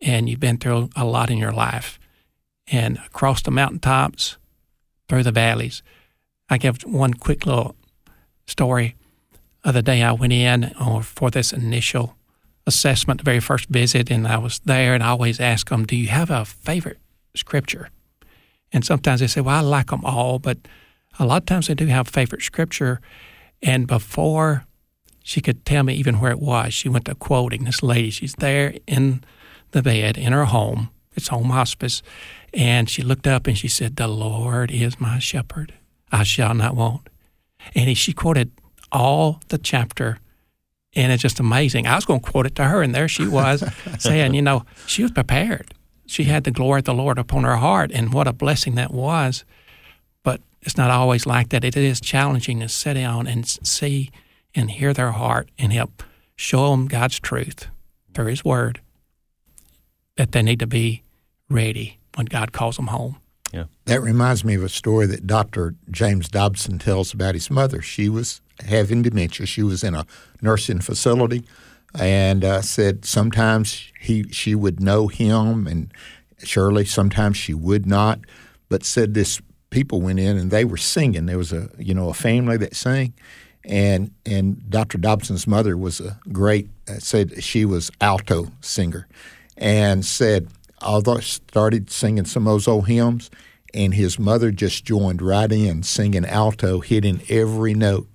And 0.00 0.28
you've 0.28 0.40
been 0.40 0.58
through 0.58 0.90
a 0.94 1.04
lot 1.04 1.30
in 1.30 1.38
your 1.38 1.52
life. 1.52 1.98
And 2.66 2.98
across 2.98 3.42
the 3.42 3.50
mountaintops, 3.50 4.36
through 5.08 5.22
the 5.22 5.32
valleys. 5.32 5.82
I 6.48 6.58
give 6.58 6.82
one 6.82 7.14
quick 7.14 7.46
little 7.46 7.76
story 8.46 8.96
of 9.62 9.74
the 9.74 9.82
day 9.82 10.02
I 10.02 10.12
went 10.12 10.32
in 10.32 10.74
or 10.80 11.02
for 11.02 11.30
this 11.30 11.52
initial 11.52 12.16
assessment, 12.66 13.20
the 13.20 13.24
very 13.24 13.40
first 13.40 13.68
visit, 13.68 14.10
and 14.10 14.26
I 14.26 14.38
was 14.38 14.60
there, 14.64 14.94
and 14.94 15.02
I 15.02 15.08
always 15.08 15.40
ask 15.40 15.68
them, 15.68 15.84
"Do 15.84 15.96
you 15.96 16.08
have 16.08 16.30
a 16.30 16.44
favorite 16.44 16.98
scripture?" 17.34 17.90
And 18.74 18.84
sometimes 18.84 19.20
they 19.20 19.26
say, 19.28 19.40
"Well, 19.40 19.56
I 19.56 19.60
like 19.60 19.86
them 19.86 20.04
all," 20.04 20.38
but 20.38 20.58
a 21.18 21.24
lot 21.24 21.42
of 21.42 21.46
times 21.46 21.68
they 21.68 21.74
do 21.74 21.86
have 21.86 22.08
favorite 22.08 22.42
scripture. 22.42 23.00
And 23.62 23.86
before 23.86 24.66
she 25.22 25.40
could 25.40 25.64
tell 25.64 25.84
me 25.84 25.94
even 25.94 26.20
where 26.20 26.32
it 26.32 26.40
was, 26.40 26.74
she 26.74 26.90
went 26.90 27.06
to 27.06 27.14
quoting 27.14 27.64
this 27.64 27.82
lady. 27.82 28.10
She's 28.10 28.34
there 28.34 28.74
in 28.86 29.24
the 29.70 29.80
bed 29.82 30.18
in 30.18 30.32
her 30.32 30.44
home. 30.44 30.90
It's 31.14 31.28
home 31.28 31.50
hospice, 31.50 32.02
and 32.52 32.90
she 32.90 33.00
looked 33.00 33.26
up 33.26 33.46
and 33.46 33.56
she 33.56 33.68
said, 33.68 33.96
"The 33.96 34.08
Lord 34.08 34.70
is 34.70 35.00
my 35.00 35.18
shepherd; 35.18 35.72
I 36.12 36.24
shall 36.24 36.52
not 36.52 36.76
want." 36.76 37.08
And 37.74 37.96
she 37.96 38.12
quoted 38.12 38.50
all 38.92 39.40
the 39.48 39.58
chapter 39.58 40.18
and 40.96 41.12
it's 41.12 41.22
just 41.22 41.40
amazing. 41.40 41.86
I 41.86 41.94
was 41.96 42.04
going 42.04 42.20
to 42.20 42.30
quote 42.30 42.46
it 42.46 42.54
to 42.56 42.64
her, 42.64 42.82
and 42.82 42.94
there 42.94 43.08
she 43.08 43.26
was 43.26 43.64
saying, 43.98 44.34
you 44.34 44.42
know, 44.42 44.64
she 44.86 45.02
was 45.02 45.10
prepared. 45.10 45.74
She 46.06 46.24
had 46.24 46.44
the 46.44 46.50
glory 46.50 46.80
of 46.80 46.84
the 46.84 46.94
Lord 46.94 47.18
upon 47.18 47.44
her 47.44 47.56
heart, 47.56 47.90
and 47.92 48.12
what 48.12 48.28
a 48.28 48.32
blessing 48.32 48.74
that 48.74 48.92
was. 48.92 49.44
But 50.22 50.40
it's 50.62 50.76
not 50.76 50.90
always 50.90 51.26
like 51.26 51.48
that. 51.50 51.64
It 51.64 51.76
is 51.76 52.00
challenging 52.00 52.60
to 52.60 52.68
sit 52.68 52.94
down 52.94 53.26
and 53.26 53.46
see 53.46 54.10
and 54.54 54.70
hear 54.70 54.92
their 54.92 55.12
heart 55.12 55.50
and 55.58 55.72
help 55.72 56.02
show 56.36 56.70
them 56.70 56.86
God's 56.86 57.18
truth 57.18 57.68
through 58.14 58.26
His 58.26 58.44
Word 58.44 58.80
that 60.16 60.32
they 60.32 60.42
need 60.42 60.60
to 60.60 60.66
be 60.66 61.02
ready 61.48 61.98
when 62.14 62.26
God 62.26 62.52
calls 62.52 62.76
them 62.76 62.88
home. 62.88 63.16
Yeah. 63.52 63.64
That 63.84 64.00
reminds 64.00 64.44
me 64.44 64.54
of 64.54 64.64
a 64.64 64.68
story 64.68 65.06
that 65.06 65.26
Dr. 65.26 65.74
James 65.90 66.28
Dobson 66.28 66.78
tells 66.78 67.14
about 67.14 67.34
his 67.34 67.50
mother. 67.50 67.80
She 67.80 68.08
was 68.08 68.40
having 68.66 69.02
dementia. 69.02 69.46
She 69.46 69.62
was 69.62 69.84
in 69.84 69.94
a 69.94 70.06
nursing 70.42 70.80
facility, 70.80 71.44
and 71.98 72.44
uh, 72.44 72.62
said 72.62 73.04
sometimes 73.04 73.92
he 74.00 74.24
she 74.30 74.54
would 74.54 74.80
know 74.80 75.08
him, 75.08 75.66
and 75.66 75.92
surely 76.42 76.84
sometimes 76.84 77.36
she 77.36 77.54
would 77.54 77.86
not. 77.86 78.20
But 78.68 78.84
said 78.84 79.14
this 79.14 79.40
people 79.70 80.00
went 80.00 80.20
in 80.20 80.36
and 80.36 80.50
they 80.50 80.64
were 80.64 80.76
singing. 80.76 81.26
There 81.26 81.38
was 81.38 81.52
a 81.52 81.68
you 81.78 81.94
know 81.94 82.08
a 82.08 82.14
family 82.14 82.56
that 82.58 82.74
sang, 82.74 83.14
and 83.64 84.10
and 84.26 84.68
Dr. 84.70 84.98
Dobson's 84.98 85.46
mother 85.46 85.76
was 85.76 86.00
a 86.00 86.18
great 86.32 86.68
uh, 86.88 86.98
said 86.98 87.42
she 87.42 87.64
was 87.64 87.90
alto 88.00 88.48
singer, 88.60 89.06
and 89.56 90.04
said 90.04 90.48
although 90.82 91.18
started 91.18 91.90
singing 91.90 92.24
some 92.24 92.46
of 92.46 92.52
those 92.52 92.68
old 92.68 92.86
hymns, 92.86 93.30
and 93.72 93.94
his 93.94 94.18
mother 94.18 94.50
just 94.50 94.84
joined 94.84 95.22
right 95.22 95.50
in 95.50 95.82
singing 95.82 96.24
alto, 96.24 96.80
hitting 96.80 97.22
every 97.28 97.74
note. 97.74 98.08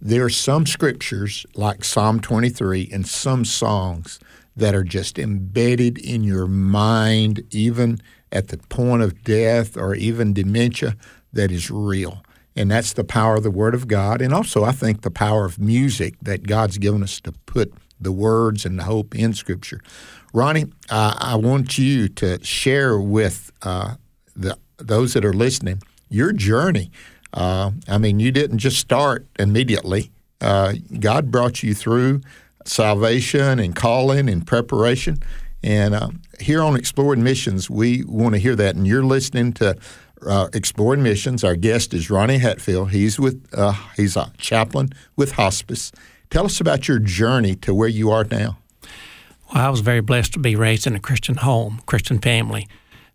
There 0.00 0.24
are 0.24 0.30
some 0.30 0.66
scriptures 0.66 1.46
like 1.54 1.84
Psalm 1.84 2.20
23 2.20 2.90
and 2.92 3.06
some 3.06 3.44
songs 3.44 4.18
that 4.56 4.74
are 4.74 4.84
just 4.84 5.18
embedded 5.18 5.98
in 5.98 6.24
your 6.24 6.46
mind, 6.46 7.42
even 7.50 7.98
at 8.32 8.48
the 8.48 8.58
point 8.58 9.02
of 9.02 9.22
death 9.22 9.76
or 9.76 9.94
even 9.94 10.32
dementia, 10.32 10.96
that 11.32 11.50
is 11.50 11.70
real. 11.70 12.22
And 12.54 12.70
that's 12.70 12.94
the 12.94 13.04
power 13.04 13.36
of 13.36 13.42
the 13.42 13.50
Word 13.50 13.74
of 13.74 13.86
God. 13.86 14.22
And 14.22 14.32
also, 14.32 14.64
I 14.64 14.72
think 14.72 15.02
the 15.02 15.10
power 15.10 15.44
of 15.44 15.58
music 15.58 16.14
that 16.22 16.46
God's 16.46 16.78
given 16.78 17.02
us 17.02 17.20
to 17.20 17.32
put 17.32 17.72
the 18.00 18.12
words 18.12 18.64
and 18.64 18.78
the 18.78 18.84
hope 18.84 19.14
in 19.14 19.34
Scripture. 19.34 19.80
Ronnie, 20.32 20.66
uh, 20.88 21.14
I 21.18 21.36
want 21.36 21.78
you 21.78 22.08
to 22.08 22.42
share 22.44 22.98
with 22.98 23.52
uh, 23.62 23.94
the 24.34 24.58
those 24.78 25.14
that 25.14 25.24
are 25.24 25.32
listening 25.32 25.80
your 26.08 26.32
journey. 26.32 26.90
Uh, 27.36 27.72
I 27.86 27.98
mean, 27.98 28.18
you 28.18 28.32
didn't 28.32 28.58
just 28.58 28.78
start 28.78 29.26
immediately. 29.38 30.10
Uh, 30.40 30.74
God 30.98 31.30
brought 31.30 31.62
you 31.62 31.74
through 31.74 32.22
salvation 32.64 33.58
and 33.58 33.76
calling 33.76 34.28
and 34.28 34.46
preparation. 34.46 35.18
And 35.62 35.94
uh, 35.94 36.08
here 36.40 36.62
on 36.62 36.76
Exploring 36.76 37.22
Missions, 37.22 37.68
we 37.68 38.04
want 38.04 38.34
to 38.34 38.40
hear 38.40 38.56
that. 38.56 38.74
And 38.74 38.86
you're 38.86 39.04
listening 39.04 39.52
to 39.54 39.76
uh, 40.26 40.48
Exploring 40.54 41.02
Missions. 41.02 41.44
Our 41.44 41.56
guest 41.56 41.92
is 41.92 42.10
Ronnie 42.10 42.38
Hatfield. 42.38 42.90
He's 42.90 43.20
with 43.20 43.46
uh, 43.52 43.74
he's 43.96 44.16
a 44.16 44.32
chaplain 44.38 44.90
with 45.14 45.32
hospice. 45.32 45.92
Tell 46.30 46.46
us 46.46 46.60
about 46.60 46.88
your 46.88 46.98
journey 46.98 47.54
to 47.56 47.74
where 47.74 47.88
you 47.88 48.10
are 48.10 48.24
now. 48.24 48.58
Well, 49.52 49.64
I 49.66 49.68
was 49.68 49.80
very 49.80 50.00
blessed 50.00 50.32
to 50.32 50.38
be 50.38 50.56
raised 50.56 50.86
in 50.86 50.96
a 50.96 51.00
Christian 51.00 51.36
home, 51.36 51.82
Christian 51.86 52.18
family, 52.18 52.66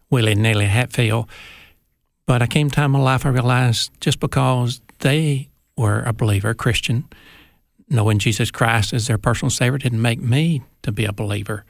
Willie 0.10 0.34
and 0.34 0.44
Nellie 0.44 0.66
Hatfield. 0.66 1.28
But 2.26 2.42
I 2.42 2.48
came 2.48 2.70
time 2.70 2.96
in 2.96 3.02
my 3.02 3.04
life 3.04 3.26
I 3.26 3.30
realized 3.30 3.92
just 4.00 4.20
because 4.20 4.82
they 5.00 5.50
were 5.76 6.02
a 6.04 6.14
believer, 6.14 6.50
a 6.50 6.56
Christian, 6.56 7.06
knowing 7.90 8.20
Jesus 8.20 8.52
Christ 8.52 8.94
as 8.94 9.08
their 9.08 9.18
personal 9.18 9.50
Savior 9.50 9.78
didn't 9.78 10.02
make 10.02 10.22
me 10.22 10.62
to 10.84 10.92
be 10.92 11.06
a 11.06 11.14
believer. 11.14 11.66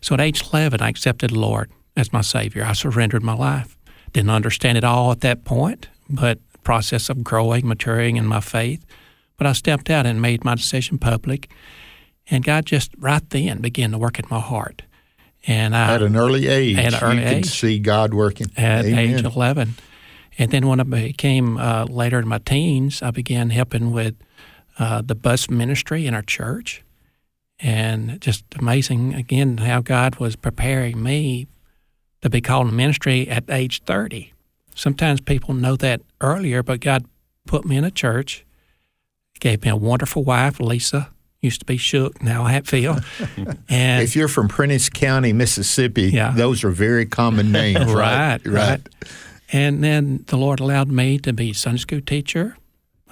So 0.00 0.14
at 0.14 0.20
age 0.20 0.44
11, 0.52 0.80
I 0.80 0.88
accepted 0.88 1.30
the 1.30 1.38
Lord 1.38 1.70
as 1.96 2.12
my 2.12 2.20
Savior. 2.20 2.64
I 2.64 2.74
surrendered 2.74 3.22
my 3.22 3.34
life. 3.34 3.76
Didn't 4.12 4.30
understand 4.30 4.78
it 4.78 4.84
all 4.84 5.10
at 5.10 5.20
that 5.22 5.44
point, 5.44 5.88
but 6.08 6.38
process 6.62 7.08
of 7.08 7.24
growing, 7.24 7.66
maturing 7.66 8.16
in 8.16 8.26
my 8.26 8.40
faith. 8.40 8.84
But 9.36 9.46
I 9.46 9.52
stepped 9.52 9.90
out 9.90 10.06
and 10.06 10.22
made 10.22 10.44
my 10.44 10.54
decision 10.54 10.98
public. 10.98 11.50
And 12.30 12.44
God 12.44 12.66
just 12.66 12.92
right 12.98 13.28
then 13.30 13.60
began 13.60 13.90
to 13.92 13.98
work 13.98 14.18
at 14.18 14.30
my 14.30 14.40
heart. 14.40 14.82
And 15.46 15.76
I, 15.76 15.94
at 15.94 16.02
an 16.02 16.16
early 16.16 16.48
age, 16.48 16.78
at 16.78 16.94
an 16.94 17.00
early 17.02 17.22
you 17.22 17.28
age, 17.28 17.42
could 17.44 17.52
see 17.52 17.78
God 17.78 18.14
working. 18.14 18.46
At 18.56 18.86
Amen. 18.86 19.18
age 19.18 19.24
11. 19.24 19.74
And 20.38 20.50
then 20.50 20.66
when 20.66 20.80
I 20.80 20.84
became 20.84 21.58
uh, 21.58 21.84
later 21.84 22.18
in 22.18 22.26
my 22.28 22.38
teens, 22.38 23.02
I 23.02 23.10
began 23.10 23.50
helping 23.50 23.92
with 23.92 24.14
uh, 24.78 25.02
the 25.02 25.14
bus 25.14 25.48
ministry 25.48 26.06
in 26.06 26.14
our 26.14 26.22
church. 26.22 26.82
And 27.60 28.20
just 28.20 28.44
amazing, 28.58 29.14
again, 29.14 29.58
how 29.58 29.80
God 29.80 30.16
was 30.16 30.34
preparing 30.36 31.02
me 31.02 31.46
to 32.22 32.28
be 32.30 32.40
called 32.40 32.68
in 32.68 32.76
ministry 32.76 33.28
at 33.28 33.44
age 33.48 33.82
30. 33.84 34.32
Sometimes 34.74 35.20
people 35.20 35.54
know 35.54 35.76
that 35.76 36.00
earlier, 36.20 36.62
but 36.64 36.80
God 36.80 37.04
put 37.46 37.64
me 37.64 37.76
in 37.76 37.84
a 37.84 37.90
church, 37.92 38.44
gave 39.38 39.62
me 39.62 39.68
a 39.70 39.76
wonderful 39.76 40.24
wife, 40.24 40.58
Lisa, 40.58 41.10
used 41.40 41.60
to 41.60 41.66
be 41.66 41.76
Shook, 41.76 42.20
now 42.22 42.44
Hatfield. 42.44 43.04
and 43.68 44.02
if 44.02 44.16
you're 44.16 44.26
from 44.28 44.48
Prentiss 44.48 44.88
County, 44.88 45.32
Mississippi, 45.32 46.10
Yeah. 46.10 46.32
those 46.34 46.64
are 46.64 46.70
very 46.70 47.06
common 47.06 47.52
names. 47.52 47.92
right, 47.94 48.40
right. 48.44 48.80
And 49.52 49.84
then 49.84 50.24
the 50.26 50.36
Lord 50.36 50.60
allowed 50.60 50.88
me 50.88 51.18
to 51.18 51.32
be 51.32 51.52
Sunday 51.52 51.78
school 51.78 52.00
teacher, 52.00 52.56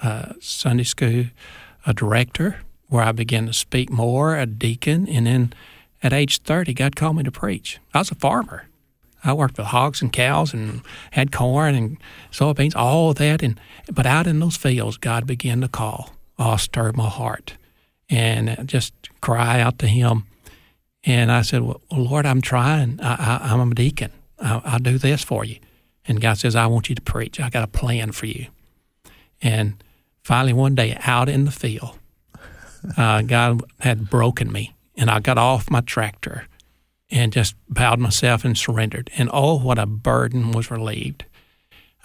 uh, 0.01 0.33
Sunday 0.39 0.83
school 0.83 1.25
a 1.85 1.93
director, 1.93 2.61
where 2.87 3.03
I 3.03 3.11
began 3.11 3.47
to 3.47 3.53
speak 3.53 3.89
more, 3.89 4.37
a 4.37 4.45
deacon, 4.45 5.07
and 5.07 5.27
then 5.27 5.53
at 6.01 6.13
age 6.13 6.39
30, 6.39 6.73
God 6.73 6.95
called 6.95 7.15
me 7.17 7.23
to 7.23 7.31
preach. 7.31 7.79
I 7.93 7.99
was 7.99 8.11
a 8.11 8.15
farmer. 8.15 8.67
I 9.23 9.33
worked 9.33 9.57
with 9.57 9.67
hogs 9.67 10.01
and 10.01 10.11
cows 10.11 10.53
and 10.53 10.81
had 11.11 11.31
corn 11.31 11.75
and 11.75 11.97
soybeans, 12.31 12.75
all 12.75 13.11
of 13.11 13.15
that. 13.17 13.41
And 13.41 13.59
but 13.91 14.05
out 14.05 14.27
in 14.27 14.39
those 14.39 14.57
fields, 14.57 14.97
God 14.97 15.25
began 15.25 15.61
to 15.61 15.69
call. 15.69 16.13
Oh, 16.37 16.57
stirred 16.57 16.97
my 16.97 17.07
heart, 17.07 17.55
and 18.09 18.67
just 18.67 18.93
cry 19.21 19.61
out 19.61 19.79
to 19.79 19.87
Him. 19.87 20.25
And 21.05 21.31
I 21.31 21.41
said, 21.41 21.61
"Well, 21.61 21.81
Lord, 21.91 22.25
I'm 22.25 22.41
trying. 22.41 22.99
I, 23.01 23.39
I'm 23.43 23.71
a 23.71 23.73
deacon. 23.73 24.11
I, 24.39 24.61
I'll 24.65 24.79
do 24.79 24.97
this 24.97 25.23
for 25.23 25.45
you." 25.45 25.57
And 26.07 26.19
God 26.19 26.37
says, 26.37 26.55
"I 26.55 26.65
want 26.65 26.89
you 26.89 26.95
to 26.95 27.01
preach. 27.01 27.39
I 27.39 27.49
got 27.49 27.63
a 27.63 27.67
plan 27.67 28.11
for 28.11 28.25
you." 28.25 28.47
And 29.41 29.83
finally, 30.23 30.53
one 30.53 30.75
day, 30.75 30.97
out 31.05 31.29
in 31.29 31.45
the 31.45 31.51
field, 31.51 31.97
uh, 32.97 33.21
God 33.21 33.61
had 33.79 34.09
broken 34.09 34.51
me, 34.51 34.75
and 34.95 35.09
I 35.09 35.19
got 35.19 35.37
off 35.37 35.71
my 35.71 35.81
tractor 35.81 36.47
and 37.09 37.31
just 37.31 37.55
bowed 37.69 37.99
myself 37.99 38.43
and 38.43 38.57
surrendered. 38.57 39.09
And 39.17 39.29
oh, 39.31 39.59
what 39.59 39.77
a 39.77 39.85
burden 39.85 40.51
was 40.51 40.71
relieved. 40.71 41.25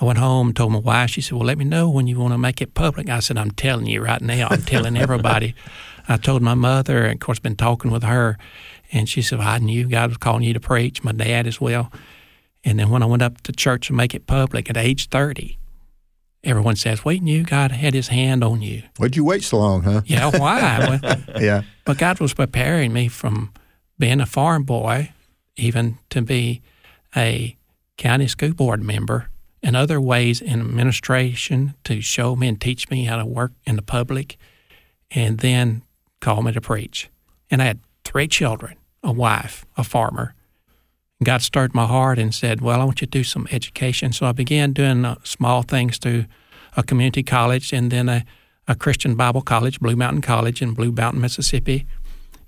I 0.01 0.05
went 0.05 0.19
home 0.19 0.53
told 0.53 0.73
my 0.73 0.79
wife, 0.79 1.11
she 1.11 1.21
said, 1.21 1.37
Well, 1.37 1.47
let 1.47 1.59
me 1.59 1.65
know 1.65 1.89
when 1.89 2.07
you 2.07 2.21
want 2.21 2.33
to 2.33 2.39
make 2.39 2.61
it 2.61 2.75
public. 2.75 3.09
I 3.09 3.19
said, 3.19 3.37
I'm 3.37 3.51
telling 3.51 3.87
you 3.87 4.03
right 4.03 4.21
now, 4.21 4.49
I'm 4.51 4.63
telling 4.63 4.97
everybody. 4.97 5.55
I 6.09 6.19
told 6.19 6.41
my 6.41 6.55
mother, 6.55 7.05
and 7.05 7.15
of 7.15 7.21
course, 7.21 7.39
been 7.39 7.57
talking 7.57 7.91
with 7.91 8.05
her, 8.05 8.39
and 8.93 9.09
she 9.09 9.23
said, 9.23 9.41
well, 9.41 9.49
I 9.49 9.59
knew 9.59 9.89
God 9.89 10.11
was 10.11 10.17
calling 10.17 10.45
you 10.45 10.55
to 10.55 10.61
preach, 10.61 11.03
my 11.03 11.13
dad 11.13 11.47
as 11.47 11.61
well. 11.61 11.91
And 12.65 12.79
then 12.79 12.91
when 12.91 13.03
I 13.03 13.07
went 13.07 13.23
up 13.23 13.41
to 13.43 13.53
church 13.53 13.87
to 13.89 13.93
make 13.93 14.15
it 14.15 14.27
public 14.27 14.69
at 14.69 14.77
age 14.77 15.09
30, 15.09 15.59
everyone 16.45 16.77
says, 16.77 17.05
Wait, 17.05 17.23
knew 17.23 17.45
God 17.45 17.71
had 17.73 17.95
his 17.95 18.09
hand 18.09 18.43
on 18.45 18.63
you. 18.63 18.83
Why'd 18.99 19.17
you 19.17 19.25
wait 19.25 19.43
so 19.45 19.59
long, 19.59 19.83
huh? 19.83 20.03
Yeah, 20.07 20.31
why? 20.37 20.99
well, 21.29 21.43
Yeah. 21.43 21.63
but 21.85 21.99
God 21.99 22.21
was 22.21 22.35
preparing 22.35 22.93
me 22.93 23.09
from 23.09 23.53
being 23.99 24.21
a 24.21 24.27
farm 24.27 24.65
boy, 24.65 25.13
even 25.57 25.99
to 26.11 26.23
be 26.23 26.63
a 27.17 27.57
county 27.97 28.29
school 28.29 28.53
board 28.55 28.83
member 28.83 29.29
and 29.63 29.75
other 29.77 30.01
ways 30.01 30.41
in 30.41 30.61
administration 30.61 31.75
to 31.85 32.01
show 32.01 32.37
me 32.37 32.47
and 32.49 32.61
teach 32.61 32.89
me 32.91 33.05
how 33.05 33.17
to 33.17 33.27
work 33.27 33.53
in 33.67 33.75
the 33.77 33.83
public, 33.83 34.37
and 35.11 35.39
then 35.39 35.83
call 36.21 36.43
me 36.43 36.53
to 36.53 36.61
preach. 36.61 37.09
And 37.51 37.61
I 37.61 37.65
had 37.67 37.81
three 38.05 38.29
children, 38.29 38.77
a 39.03 39.11
wife, 39.11 39.65
a 39.77 39.83
farmer. 39.83 40.35
God 41.23 41.43
stirred 41.43 41.75
my 41.75 41.87
heart 41.87 42.19
and 42.19 42.35
said, 42.35 42.61
Well, 42.61 42.81
I 42.81 42.85
want 42.85 43.01
you 43.01 43.07
to 43.07 43.11
do 43.11 43.25
some 43.25 43.49
education. 43.51 44.13
So 44.13 44.27
I 44.27 44.33
began 44.33 44.73
doing 44.73 45.05
uh, 45.05 45.17
small 45.25 45.63
things 45.63 45.99
through 45.99 46.27
a 46.77 46.83
community 46.83 47.23
college 47.23 47.73
and 47.73 47.91
then 47.91 48.09
a, 48.09 48.25
a 48.69 48.75
Christian 48.75 49.17
Bible 49.17 49.43
college, 49.43 49.81
Blue 49.81 49.97
Mountain 49.97 50.23
College 50.23 50.63
in 50.63 50.75
Blue 50.75 50.93
Mountain, 50.93 51.21
Mississippi, 51.21 51.87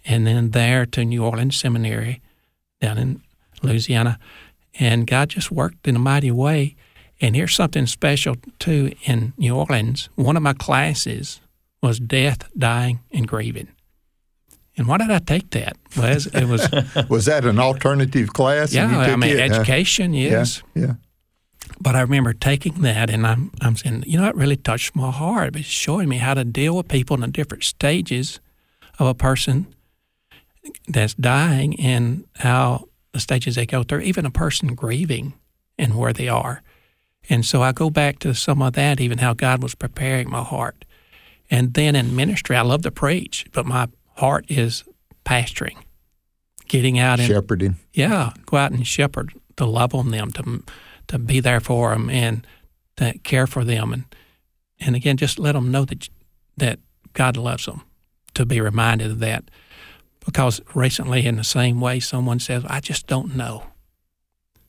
and 0.05 0.27
then 0.27 0.51
there 0.51 0.87
to 0.87 1.05
New 1.05 1.25
Orleans 1.25 1.57
Seminary 1.57 2.21
down 2.81 2.99
in 2.99 3.23
Louisiana. 3.63 4.19
And 4.79 5.07
God 5.07 5.31
just 5.31 5.51
worked 5.51 5.89
in 5.89 5.97
a 5.97 6.01
mighty 6.01 6.31
way. 6.31 6.77
And 7.21 7.35
here's 7.35 7.55
something 7.55 7.87
special 7.87 8.37
too 8.59 8.93
in 9.05 9.33
New 9.37 9.57
Orleans. 9.57 10.09
One 10.15 10.37
of 10.37 10.43
my 10.43 10.53
classes 10.53 11.41
was 11.83 11.99
death, 11.99 12.49
dying, 12.57 13.01
and 13.11 13.27
grieving. 13.27 13.69
And 14.81 14.89
why 14.89 14.97
did 14.97 15.11
I 15.11 15.19
take 15.19 15.51
that? 15.51 15.77
Well, 15.95 16.17
it 16.17 16.49
was 16.49 16.67
Was 17.11 17.27
that 17.27 17.45
an 17.45 17.59
alternative 17.59 18.33
class? 18.33 18.73
yeah, 18.73 18.87
I 18.87 19.15
mean 19.15 19.37
it, 19.37 19.51
huh? 19.51 19.57
education, 19.57 20.15
yes. 20.15 20.63
Yeah, 20.75 20.83
yeah. 20.87 20.95
But 21.79 21.97
I 21.97 22.01
remember 22.01 22.33
taking 22.33 22.81
that 22.81 23.11
and 23.11 23.27
I'm 23.27 23.53
I'm 23.61 23.77
saying, 23.77 24.05
you 24.07 24.17
know, 24.17 24.27
it 24.27 24.35
really 24.35 24.57
touched 24.57 24.97
my 24.97 25.11
heart. 25.11 25.55
It's 25.55 25.67
showing 25.67 26.09
me 26.09 26.17
how 26.17 26.33
to 26.33 26.45
deal 26.45 26.75
with 26.75 26.89
people 26.89 27.13
in 27.15 27.21
the 27.21 27.29
different 27.29 27.63
stages 27.63 28.41
of 28.99 29.07
a 29.07 29.13
person 29.13 29.67
that's 30.89 31.13
dying 31.13 31.79
and 31.79 32.25
how 32.37 32.89
the 33.13 33.21
stages 33.21 33.57
they 33.57 33.67
go 33.67 33.83
through, 33.83 34.01
even 34.01 34.25
a 34.25 34.31
person 34.31 34.75
grieving 34.75 35.35
and 35.77 35.95
where 35.95 36.15
they 36.15 36.29
are. 36.29 36.63
And 37.29 37.45
so 37.45 37.61
I 37.61 37.73
go 37.73 37.91
back 37.91 38.19
to 38.21 38.33
some 38.33 38.63
of 38.63 38.73
that, 38.73 38.99
even 38.99 39.19
how 39.19 39.35
God 39.35 39.63
was 39.63 39.75
preparing 39.75 40.31
my 40.31 40.43
heart. 40.43 40.87
And 41.51 41.75
then 41.75 41.95
in 41.95 42.17
ministry, 42.17 42.57
I 42.57 42.63
love 42.63 42.81
to 42.85 42.91
preach, 42.91 43.45
but 43.53 43.67
my 43.67 43.89
heart 44.21 44.45
is 44.49 44.85
pastoring, 45.25 45.77
getting 46.69 46.99
out 46.99 47.21
and 47.21 47.29
Shepherding. 47.29 47.77
yeah, 47.93 48.33
go 48.47 48.57
out 48.57 48.73
and 48.73 48.87
shepherd 48.87 49.33
to 49.57 49.65
love 49.65 49.95
on 49.95 50.11
them, 50.11 50.31
to 50.33 50.63
to 51.09 51.19
be 51.19 51.41
there 51.41 51.61
for 51.61 51.91
them, 51.91 52.09
and 52.09 52.47
to 52.97 53.19
care 53.19 53.47
for 53.47 53.65
them, 53.65 53.93
and 53.93 54.05
and 54.79 54.97
again, 54.97 55.17
just 55.17 55.39
let 55.39 55.53
them 55.53 55.71
know 55.71 55.85
that 55.85 56.09
that 56.57 56.79
God 57.13 57.37
loves 57.37 57.67
them. 57.67 57.83
To 58.35 58.47
be 58.47 58.61
reminded 58.61 59.11
of 59.11 59.19
that, 59.19 59.51
because 60.25 60.61
recently, 60.75 61.27
in 61.27 61.37
the 61.37 61.45
same 61.45 61.81
way, 61.81 62.01
someone 62.01 62.39
says, 62.39 62.65
"I 62.67 62.81
just 62.81 63.07
don't 63.07 63.35
know. 63.35 63.65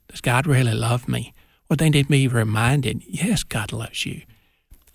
Does 0.07 0.21
God 0.21 0.47
really 0.47 0.73
love 0.73 1.07
me?" 1.07 1.33
Well, 1.69 1.77
they 1.77 1.89
need 1.89 2.03
to 2.03 2.09
be 2.09 2.27
reminded, 2.27 3.03
yes, 3.07 3.43
God 3.43 3.71
loves 3.71 4.05
you, 4.05 4.23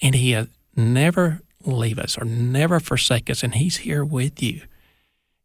and 0.02 0.14
He 0.14 0.32
has 0.32 0.48
never 0.74 1.40
leave 1.66 1.98
us 1.98 2.16
or 2.16 2.24
never 2.24 2.80
forsake 2.80 3.28
us, 3.30 3.42
and 3.42 3.54
He's 3.54 3.78
here 3.78 4.04
with 4.04 4.42
you. 4.42 4.62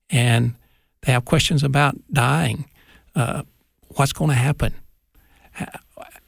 And 0.09 0.55
they 1.01 1.11
have 1.11 1.25
questions 1.25 1.63
about 1.63 1.95
dying. 2.11 2.65
Uh, 3.15 3.43
what's 3.89 4.13
going 4.13 4.29
to 4.29 4.35
happen? 4.35 4.75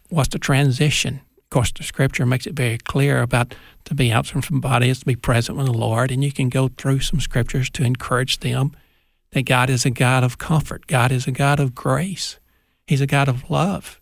What's 0.09 0.29
the 0.29 0.39
transition? 0.39 1.21
Of 1.37 1.49
course, 1.49 1.71
the 1.71 1.83
Scripture 1.83 2.25
makes 2.25 2.47
it 2.47 2.53
very 2.53 2.77
clear 2.77 3.21
about 3.21 3.55
to 3.85 3.95
be 3.95 4.11
absent 4.11 4.45
from 4.45 4.61
body 4.61 4.89
is 4.89 4.99
to 4.99 5.05
be 5.05 5.15
present 5.15 5.57
with 5.57 5.67
the 5.67 5.73
Lord, 5.73 6.11
and 6.11 6.23
you 6.23 6.31
can 6.31 6.49
go 6.49 6.69
through 6.69 7.01
some 7.01 7.19
scriptures 7.19 7.69
to 7.71 7.83
encourage 7.83 8.39
them 8.39 8.75
that 9.31 9.43
God 9.43 9.69
is 9.69 9.85
a 9.85 9.89
God 9.89 10.23
of 10.23 10.37
comfort. 10.37 10.87
God 10.87 11.11
is 11.11 11.27
a 11.27 11.31
God 11.31 11.59
of 11.59 11.75
grace. 11.75 12.39
He's 12.87 13.01
a 13.01 13.07
God 13.07 13.27
of 13.27 13.49
love, 13.49 13.99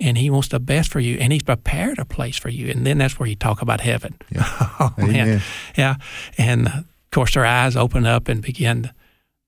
and 0.00 0.18
He 0.18 0.30
wants 0.30 0.48
the 0.48 0.60
best 0.60 0.90
for 0.90 1.00
you, 1.00 1.16
and 1.18 1.32
He's 1.32 1.42
prepared 1.42 1.98
a 1.98 2.04
place 2.04 2.36
for 2.36 2.48
you. 2.48 2.70
And 2.70 2.86
then 2.86 2.98
that's 2.98 3.18
where 3.18 3.28
you 3.28 3.36
talk 3.36 3.62
about 3.62 3.80
heaven. 3.80 4.16
oh, 4.38 4.94
man. 4.96 5.40
Yeah. 5.76 5.96
And 6.38 6.68
of 6.68 6.84
course, 7.10 7.34
their 7.34 7.46
eyes 7.46 7.76
open 7.76 8.06
up 8.06 8.28
and 8.28 8.42
begin 8.42 8.84
to 8.84 8.94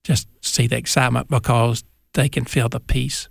just 0.04 0.28
see 0.40 0.66
the 0.66 0.76
excitement 0.76 1.28
because 1.28 1.84
they 2.14 2.28
can 2.28 2.44
feel 2.44 2.68
the 2.68 2.80
peace 2.80 3.28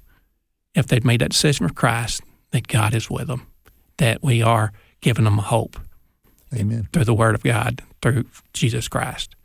if 0.74 0.88
they've 0.88 1.06
made 1.06 1.22
that 1.22 1.32
decision 1.32 1.68
for 1.68 1.74
Christ 1.74 2.22
that 2.52 2.68
God 2.68 2.94
is 2.94 3.10
with 3.10 3.28
them, 3.28 3.48
that 3.98 4.22
we 4.22 4.42
are 4.42 4.72
giving 5.02 5.24
them 5.24 5.38
hope 5.38 5.80
Amen. 6.54 6.90
through 6.92 7.06
the 7.06 7.14
Word 7.14 7.36
of 7.36 7.44
God, 7.44 7.82
through 8.02 8.26
Jesus 8.54 8.88
Christ. 8.88 9.36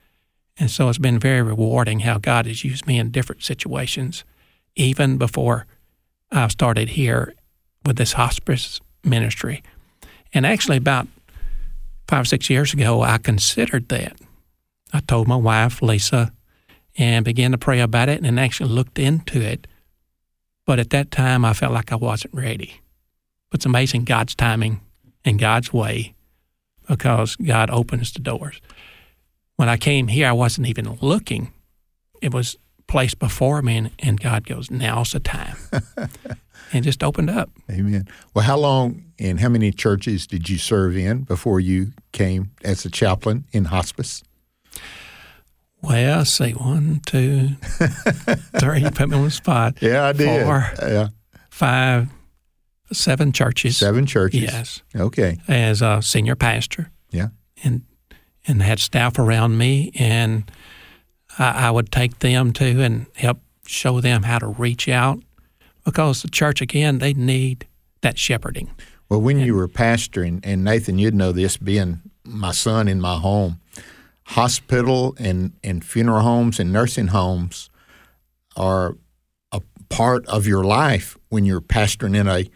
And 0.59 0.70
so 0.70 0.88
it's 0.88 0.98
been 0.98 1.18
very 1.18 1.42
rewarding 1.42 2.00
how 2.00 2.18
God 2.18 2.46
has 2.46 2.64
used 2.64 2.87
me 2.87 2.98
in 2.98 3.11
different 3.11 3.42
situations, 3.42 4.24
even 4.76 5.16
before 5.16 5.66
I 6.30 6.48
started 6.48 6.90
here 6.90 7.35
with 7.84 7.96
this 7.96 8.12
hospice 8.12 8.80
ministry. 9.04 9.62
And 10.32 10.46
actually, 10.46 10.76
about 10.76 11.08
five 12.08 12.22
or 12.22 12.26
six 12.26 12.50
years 12.50 12.72
ago, 12.72 13.02
I 13.02 13.18
considered 13.18 13.88
that. 13.88 14.16
I 14.92 15.00
told 15.00 15.28
my 15.28 15.36
wife, 15.36 15.82
Lisa, 15.82 16.32
and 16.96 17.24
began 17.24 17.52
to 17.52 17.58
pray 17.58 17.80
about 17.80 18.08
it 18.08 18.22
and 18.22 18.38
actually 18.38 18.70
looked 18.70 18.98
into 18.98 19.40
it. 19.40 19.66
But 20.66 20.78
at 20.78 20.90
that 20.90 21.10
time, 21.10 21.44
I 21.44 21.52
felt 21.52 21.72
like 21.72 21.92
I 21.92 21.96
wasn't 21.96 22.34
ready. 22.34 22.80
But 23.50 23.58
it's 23.58 23.66
amazing 23.66 24.04
God's 24.04 24.34
timing 24.34 24.80
and 25.24 25.38
God's 25.38 25.72
way 25.72 26.14
because 26.88 27.36
God 27.36 27.70
opens 27.70 28.12
the 28.12 28.20
doors. 28.20 28.60
When 29.56 29.68
I 29.68 29.76
came 29.76 30.08
here, 30.08 30.28
I 30.28 30.32
wasn't 30.32 30.66
even 30.66 30.98
looking. 31.00 31.52
It 32.20 32.32
was 32.32 32.56
placed 32.86 33.18
before 33.18 33.62
me, 33.62 33.76
and, 33.76 33.90
and 34.00 34.20
God 34.20 34.46
goes, 34.46 34.70
Now's 34.70 35.12
the 35.12 35.20
time. 35.20 35.56
and 36.72 36.85
just 36.85 37.02
opened 37.02 37.30
up. 37.30 37.50
Amen. 37.70 38.06
Well, 38.35 38.44
how 38.44 38.56
long 38.59 39.04
and 39.18 39.40
how 39.40 39.48
many 39.48 39.72
churches 39.72 40.26
did 40.26 40.48
you 40.48 40.59
serve 40.59 40.96
in 40.96 41.22
before 41.22 41.61
you 41.61 41.92
came 42.12 42.50
as 42.64 42.85
a 42.85 42.90
chaplain 42.90 43.44
in 43.52 43.66
hospice? 43.66 44.22
Well, 45.83 46.18
let's 46.18 46.30
see, 46.33 46.52
one, 46.52 47.00
two, 47.06 47.48
three, 48.59 48.85
put 48.90 49.09
me 49.09 49.16
on 49.16 49.24
the 49.24 49.30
spot. 49.30 49.78
Yeah, 49.80 50.04
I 50.04 50.12
did. 50.12 50.44
Four, 50.44 50.70
Yeah, 50.83 51.09
five, 51.48 52.09
seven 52.92 53.33
churches. 53.33 53.78
seven 53.78 54.04
churches. 54.04 54.42
Yes. 54.42 54.83
Okay. 54.94 55.38
As 55.48 55.80
a 55.80 56.02
senior 56.02 56.37
pastor. 56.37 56.90
Yeah. 57.11 57.28
and 57.64 57.83
and 58.46 58.62
had 58.62 58.78
staff 58.78 59.18
around 59.18 59.59
me, 59.59 59.90
and 59.98 60.50
I, 61.38 61.66
I 61.68 61.70
would 61.70 61.90
take 61.92 62.18
them 62.20 62.52
to 62.54 62.80
and 62.83 63.06
help 63.16 63.40
show 63.66 64.00
them 64.00 64.22
how 64.24 64.38
to 64.38 64.46
reach 64.48 64.88
out 64.88 65.22
because 65.84 66.22
the 66.22 66.28
church 66.28 66.60
again 66.60 66.98
they 66.98 67.12
need 67.14 67.66
that 68.02 68.18
shepherding. 68.18 68.70
Well, 69.08 69.20
when 69.20 69.40
you 69.40 69.56
were 69.56 69.68
pastoring, 69.68 70.40
and 70.44 70.62
Nathan, 70.62 70.98
you'd 70.98 71.14
know 71.14 71.32
this, 71.32 71.56
being 71.56 72.00
my 72.24 72.52
son 72.52 72.86
in 72.86 73.00
my 73.00 73.16
home, 73.16 73.60
hospital 74.24 75.16
and, 75.18 75.52
and 75.64 75.84
funeral 75.84 76.20
homes 76.20 76.60
and 76.60 76.72
nursing 76.72 77.08
homes 77.08 77.68
are 78.56 78.96
a 79.50 79.60
part 79.88 80.24
of 80.26 80.46
your 80.46 80.62
life 80.62 81.18
when 81.28 81.44
you're 81.44 81.60
pastoring 81.60 82.16
in 82.16 82.28
a 82.28 82.48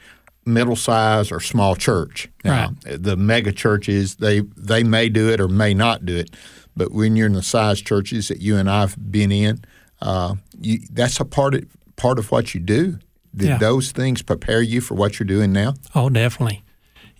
middle 0.47 0.77
size 0.77 1.33
or 1.33 1.41
small 1.41 1.75
church. 1.75 2.29
Now, 2.45 2.75
the 2.85 3.17
mega 3.17 3.51
churches, 3.51 4.17
they 4.17 4.41
they 4.57 4.85
may 4.85 5.09
do 5.09 5.31
it 5.31 5.41
or 5.41 5.49
may 5.49 5.75
not 5.75 6.05
do 6.05 6.17
it, 6.17 6.31
but 6.77 6.93
when 6.93 7.17
you're 7.17 7.27
in 7.27 7.33
the 7.33 7.43
size 7.43 7.81
churches 7.81 8.29
that 8.29 8.41
you 8.41 8.57
and 8.57 8.71
I've 8.71 8.97
been 9.11 9.33
in, 9.33 9.65
uh, 10.01 10.37
you, 10.61 10.81
that's 10.93 11.19
a 11.19 11.25
part 11.25 11.55
of 11.55 11.65
part 11.97 12.19
of 12.19 12.31
what 12.31 12.55
you 12.55 12.61
do. 12.61 12.99
Did 13.37 13.49
Yeah. 13.49 13.59
those 13.59 13.93
things 13.93 14.23
prepare 14.23 14.63
you 14.63 14.81
for 14.81 14.95
what 14.95 15.19
you're 15.19 15.27
doing 15.27 15.53
now? 15.53 15.75
Oh, 15.95 16.09
definitely, 16.09 16.63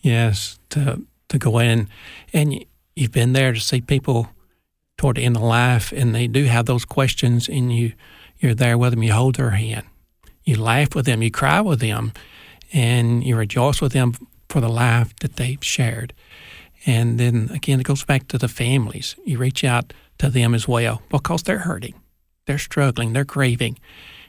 yes. 0.03 0.59
To 0.71 1.03
to 1.29 1.39
go 1.39 1.59
in, 1.59 1.89
and 2.33 2.53
you, 2.55 2.65
you've 2.95 3.13
been 3.13 3.33
there 3.33 3.53
to 3.53 3.61
see 3.61 3.81
people 3.81 4.29
toward 4.97 5.17
the 5.17 5.25
end 5.25 5.37
of 5.37 5.43
life, 5.43 5.93
and 5.93 6.15
they 6.15 6.27
do 6.29 6.45
have 6.45 6.67
those 6.67 6.85
questions, 6.85 7.49
and 7.49 7.73
you 7.75 7.93
you're 8.39 8.55
there 8.55 8.79
with 8.79 8.93
them. 8.93 9.03
You 9.03 9.13
hold 9.13 9.35
their 9.37 9.51
hand, 9.51 9.87
you 10.45 10.57
laugh 10.57 10.95
with 10.95 11.07
them, 11.07 11.23
you 11.23 11.31
cry 11.31 11.61
with 11.61 11.81
them, 11.81 12.13
and 12.73 13.25
you 13.25 13.37
rejoice 13.37 13.81
with 13.81 13.93
them 13.93 14.13
for 14.49 14.61
the 14.61 14.69
life 14.69 15.15
that 15.21 15.37
they've 15.37 15.63
shared. 15.65 16.13
And 16.87 17.19
then 17.19 17.49
again, 17.53 17.81
it 17.81 17.85
goes 17.87 18.05
back 18.05 18.29
to 18.29 18.39
the 18.39 18.49
families. 18.49 19.17
You 19.25 19.39
reach 19.39 19.65
out 19.65 19.93
to 20.19 20.29
them 20.31 20.55
as 20.55 20.69
well 20.69 21.01
because 21.09 21.43
they're 21.43 21.61
hurting, 21.61 21.95
they're 22.47 22.59
struggling, 22.59 23.15
they're 23.15 23.25
grieving, 23.25 23.79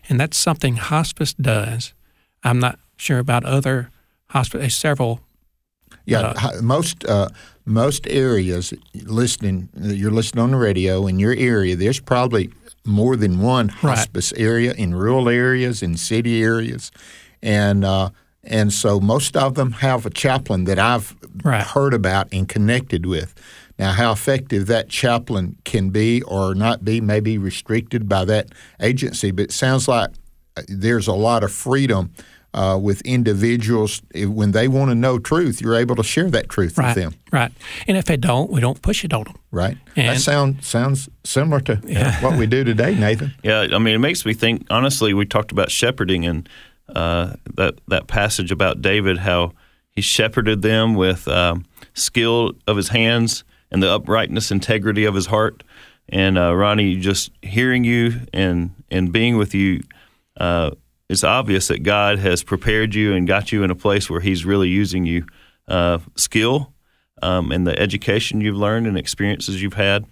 and 0.09 0.19
that's 0.19 0.37
something 0.37 0.75
hospice 0.77 1.33
does. 1.33 1.93
I'm 2.43 2.59
not 2.59 2.79
sure 2.97 3.19
about 3.19 3.43
other 3.45 3.89
hospice. 4.29 4.75
Several. 4.75 5.19
Yeah, 6.05 6.33
Uh, 6.37 6.61
most 6.61 7.03
uh, 7.05 7.29
most 7.65 8.05
areas 8.07 8.73
listening, 9.05 9.69
you're 9.75 10.11
listening 10.11 10.43
on 10.43 10.51
the 10.51 10.57
radio 10.57 11.07
in 11.07 11.19
your 11.19 11.33
area. 11.35 11.75
There's 11.75 11.99
probably 11.99 12.49
more 12.85 13.15
than 13.15 13.39
one 13.39 13.67
Right. 13.67 13.97
hospice 13.97 14.31
area 14.37 14.73
in 14.73 14.93
rural 14.93 15.29
areas, 15.29 15.81
in 15.81 15.97
city 15.97 16.43
areas, 16.43 16.91
and 17.41 17.83
uh, 17.83 18.09
and 18.43 18.71
so 18.71 18.99
most 18.99 19.35
of 19.35 19.55
them 19.55 19.71
have 19.71 20.05
a 20.05 20.09
chaplain 20.11 20.65
that 20.65 20.77
I've 20.77 21.15
Right. 21.43 21.63
heard 21.63 21.93
about 21.93 22.27
and 22.31 22.47
connected 22.47 23.05
with. 23.05 23.33
Now, 23.77 23.91
how 23.91 24.11
effective 24.11 24.67
that 24.67 24.89
chaplain 24.89 25.57
can 25.65 25.89
be 25.89 26.21
or 26.23 26.55
not 26.55 26.85
be 26.85 27.01
may 27.01 27.19
be 27.19 27.37
restricted 27.37 28.07
by 28.07 28.25
that 28.25 28.49
agency, 28.79 29.31
but 29.31 29.43
it 29.45 29.51
sounds 29.51 29.87
like 29.87 30.11
there's 30.67 31.07
a 31.07 31.13
lot 31.13 31.43
of 31.43 31.51
freedom 31.51 32.13
uh, 32.53 32.79
with 32.81 33.01
individuals 33.01 34.01
when 34.15 34.51
they 34.51 34.69
want 34.69 34.89
to 34.89 34.95
know 34.95 35.19
truth. 35.19 35.59
You're 35.59 35.75
able 35.75 35.97
to 35.97 36.03
share 36.03 36.29
that 36.29 36.47
truth 36.47 36.77
right, 36.77 36.95
with 36.95 37.03
them, 37.03 37.13
right? 37.31 37.51
And 37.85 37.97
if 37.97 38.05
they 38.05 38.15
don't, 38.15 38.49
we 38.49 38.61
don't 38.61 38.81
push 38.81 39.03
it 39.03 39.13
on 39.13 39.25
them. 39.25 39.35
right? 39.51 39.77
And- 39.97 40.15
that 40.15 40.21
sound 40.21 40.63
sounds 40.63 41.09
similar 41.25 41.59
to 41.61 41.75
what 42.21 42.37
we 42.37 42.47
do 42.47 42.63
today, 42.63 42.95
Nathan. 42.95 43.33
Yeah, 43.43 43.67
I 43.73 43.77
mean, 43.77 43.95
it 43.95 43.99
makes 43.99 44.25
me 44.25 44.33
think. 44.33 44.65
Honestly, 44.69 45.13
we 45.13 45.25
talked 45.25 45.51
about 45.51 45.69
shepherding 45.69 46.25
and 46.25 46.47
uh, 46.87 47.33
that 47.55 47.75
that 47.89 48.07
passage 48.07 48.53
about 48.53 48.81
David, 48.81 49.17
how 49.17 49.51
he 49.91 50.01
shepherded 50.01 50.61
them 50.61 50.95
with 50.95 51.27
um, 51.27 51.65
skill 51.93 52.53
of 52.67 52.77
his 52.77 52.87
hands 52.89 53.43
and 53.71 53.81
the 53.81 53.91
uprightness, 53.91 54.51
integrity 54.51 55.05
of 55.05 55.15
his 55.15 55.27
heart. 55.27 55.63
And 56.09 56.37
uh, 56.37 56.55
Ronnie, 56.55 56.97
just 56.97 57.31
hearing 57.41 57.83
you 57.83 58.21
and 58.33 58.71
and 58.91 59.11
being 59.11 59.37
with 59.37 59.55
you, 59.55 59.81
uh, 60.37 60.71
it's 61.09 61.23
obvious 61.23 61.67
that 61.69 61.83
God 61.83 62.19
has 62.19 62.43
prepared 62.43 62.93
you 62.93 63.13
and 63.13 63.27
got 63.27 63.51
you 63.51 63.63
in 63.63 63.71
a 63.71 63.75
place 63.75 64.09
where 64.09 64.19
He's 64.19 64.45
really 64.45 64.69
using 64.69 65.05
you, 65.05 65.25
uh, 65.67 65.99
skill, 66.15 66.73
um, 67.23 67.51
and 67.51 67.65
the 67.65 67.77
education 67.79 68.39
you've 68.39 68.57
learned 68.57 68.85
and 68.85 68.97
experiences 68.97 69.61
you've 69.61 69.73
had, 69.73 70.05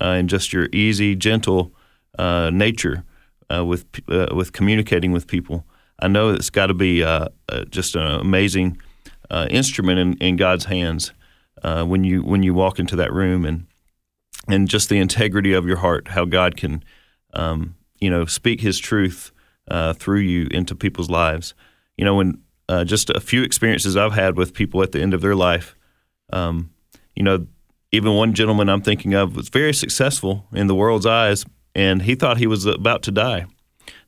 uh, 0.00 0.04
and 0.04 0.28
just 0.28 0.52
your 0.52 0.68
easy, 0.72 1.16
gentle 1.16 1.72
uh, 2.18 2.50
nature 2.52 3.04
uh, 3.52 3.64
with 3.64 3.84
with 4.08 4.52
communicating 4.52 5.10
with 5.10 5.26
people. 5.26 5.64
I 5.98 6.08
know 6.08 6.30
it's 6.30 6.50
got 6.50 6.66
to 6.66 6.74
be 6.74 7.00
just 7.70 7.96
an 7.96 8.06
amazing 8.06 8.78
instrument 9.50 9.98
in, 9.98 10.16
in 10.18 10.36
God's 10.36 10.66
hands 10.66 11.12
uh, 11.62 11.84
when 11.84 12.04
you 12.04 12.22
when 12.22 12.42
you 12.42 12.54
walk 12.54 12.78
into 12.78 12.96
that 12.96 13.12
room 13.12 13.44
and 13.44 13.66
and 14.48 14.68
just 14.68 14.88
the 14.88 14.98
integrity 14.98 15.52
of 15.52 15.66
your 15.66 15.76
heart, 15.76 16.08
how 16.08 16.24
God 16.24 16.56
can 16.56 16.82
um, 17.34 17.76
you 18.00 18.10
know 18.10 18.24
speak 18.24 18.60
His 18.60 18.78
truth 18.78 19.32
uh, 19.68 19.92
through 19.94 20.20
you 20.20 20.48
into 20.50 20.74
people's 20.74 21.10
lives. 21.10 21.54
You 21.96 22.04
know, 22.04 22.16
when 22.16 22.42
uh, 22.68 22.84
just 22.84 23.10
a 23.10 23.20
few 23.20 23.42
experiences 23.42 23.96
I've 23.96 24.14
had 24.14 24.36
with 24.36 24.54
people 24.54 24.82
at 24.82 24.92
the 24.92 25.00
end 25.00 25.14
of 25.14 25.20
their 25.20 25.36
life. 25.36 25.76
Um, 26.32 26.70
you 27.14 27.22
know, 27.22 27.46
even 27.90 28.14
one 28.14 28.32
gentleman 28.32 28.68
I'm 28.68 28.80
thinking 28.80 29.14
of 29.14 29.36
was 29.36 29.50
very 29.50 29.74
successful 29.74 30.46
in 30.52 30.66
the 30.66 30.74
world's 30.74 31.06
eyes, 31.06 31.44
and 31.74 32.02
he 32.02 32.14
thought 32.14 32.38
he 32.38 32.46
was 32.46 32.64
about 32.64 33.02
to 33.02 33.10
die. 33.10 33.46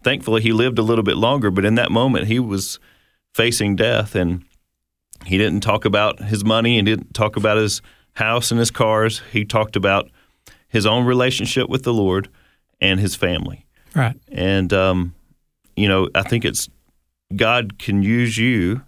Thankfully, 0.02 0.40
he 0.40 0.52
lived 0.52 0.78
a 0.78 0.82
little 0.82 1.04
bit 1.04 1.16
longer, 1.16 1.50
but 1.50 1.64
in 1.64 1.74
that 1.74 1.90
moment, 1.90 2.26
he 2.26 2.38
was 2.38 2.78
facing 3.34 3.76
death, 3.76 4.14
and 4.14 4.44
he 5.26 5.38
didn't 5.38 5.60
talk 5.60 5.84
about 5.84 6.20
his 6.20 6.44
money 6.44 6.78
and 6.78 6.86
didn't 6.86 7.14
talk 7.14 7.36
about 7.36 7.56
his 7.56 7.82
house 8.14 8.50
and 8.50 8.58
his 8.58 8.70
cars. 8.70 9.22
He 9.32 9.44
talked 9.44 9.76
about 9.76 10.10
his 10.68 10.86
own 10.86 11.04
relationship 11.04 11.68
with 11.68 11.82
the 11.82 11.92
Lord 11.92 12.28
and 12.80 13.00
his 13.00 13.14
family. 13.14 13.66
Right. 13.94 14.16
And 14.30 14.72
um, 14.72 15.14
you 15.76 15.88
know, 15.88 16.08
I 16.14 16.22
think 16.22 16.44
it's 16.44 16.68
God 17.34 17.78
can 17.78 18.02
use 18.02 18.36
you 18.36 18.82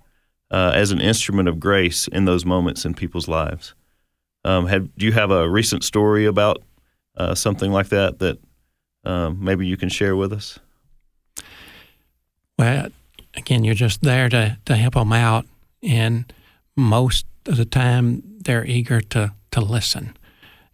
uh, 0.51 0.73
as 0.75 0.91
an 0.91 1.01
instrument 1.01 1.49
of 1.49 1.59
grace 1.59 2.09
in 2.09 2.25
those 2.25 2.45
moments 2.45 2.85
in 2.85 2.95
people's 2.95 3.29
lives. 3.29 3.75
Um, 4.45 4.67
have 4.67 4.95
do 4.97 5.07
you 5.07 5.13
have 5.13 5.31
a 5.31 5.49
recent 5.49 5.85
story 5.85 6.27
about 6.27 6.63
uh, 7.17 7.35
something 7.35 7.73
like 7.73 7.89
that 7.89 8.19
that 8.21 8.39
um, 9.05 9.43
maybe 9.43 9.67
you 9.67 9.77
can 9.77 9.89
share 9.89 10.15
with 10.17 10.33
us? 10.33 10.59
Well, 12.59 12.89
again, 13.35 13.65
you're 13.65 13.75
just 13.75 14.03
there 14.03 14.29
to, 14.29 14.59
to 14.65 14.77
help 14.77 14.95
them 14.95 15.13
out. 15.13 15.47
And 15.83 16.33
most 16.77 17.27
of 17.47 17.57
the 17.57 17.65
time, 17.65 18.23
they're 18.41 18.67
eager 18.67 19.01
to, 19.01 19.33
to 19.53 19.61
listen. 19.61 20.17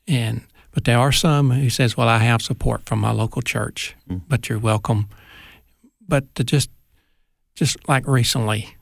And 0.06 0.42
but 0.72 0.84
there 0.84 0.98
are 0.98 1.12
some 1.12 1.50
who 1.50 1.70
says, 1.70 1.96
"Well, 1.96 2.08
I 2.08 2.18
have 2.18 2.42
support 2.42 2.86
from 2.86 3.00
my 3.00 3.12
local 3.12 3.42
church, 3.42 3.94
hmm. 4.08 4.18
but 4.26 4.48
you're 4.48 4.58
welcome." 4.58 5.08
But 6.00 6.34
to 6.34 6.44
just 6.44 6.70
just 7.54 7.76
like 7.88 8.06
recently, 8.06 8.76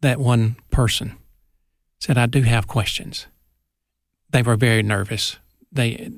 that 0.00 0.20
one 0.20 0.56
person 0.70 1.16
said, 1.98 2.16
"I 2.16 2.26
do 2.26 2.42
have 2.42 2.66
questions." 2.66 3.26
They 4.30 4.42
were 4.42 4.56
very 4.56 4.82
nervous. 4.82 5.38
They 5.72 6.12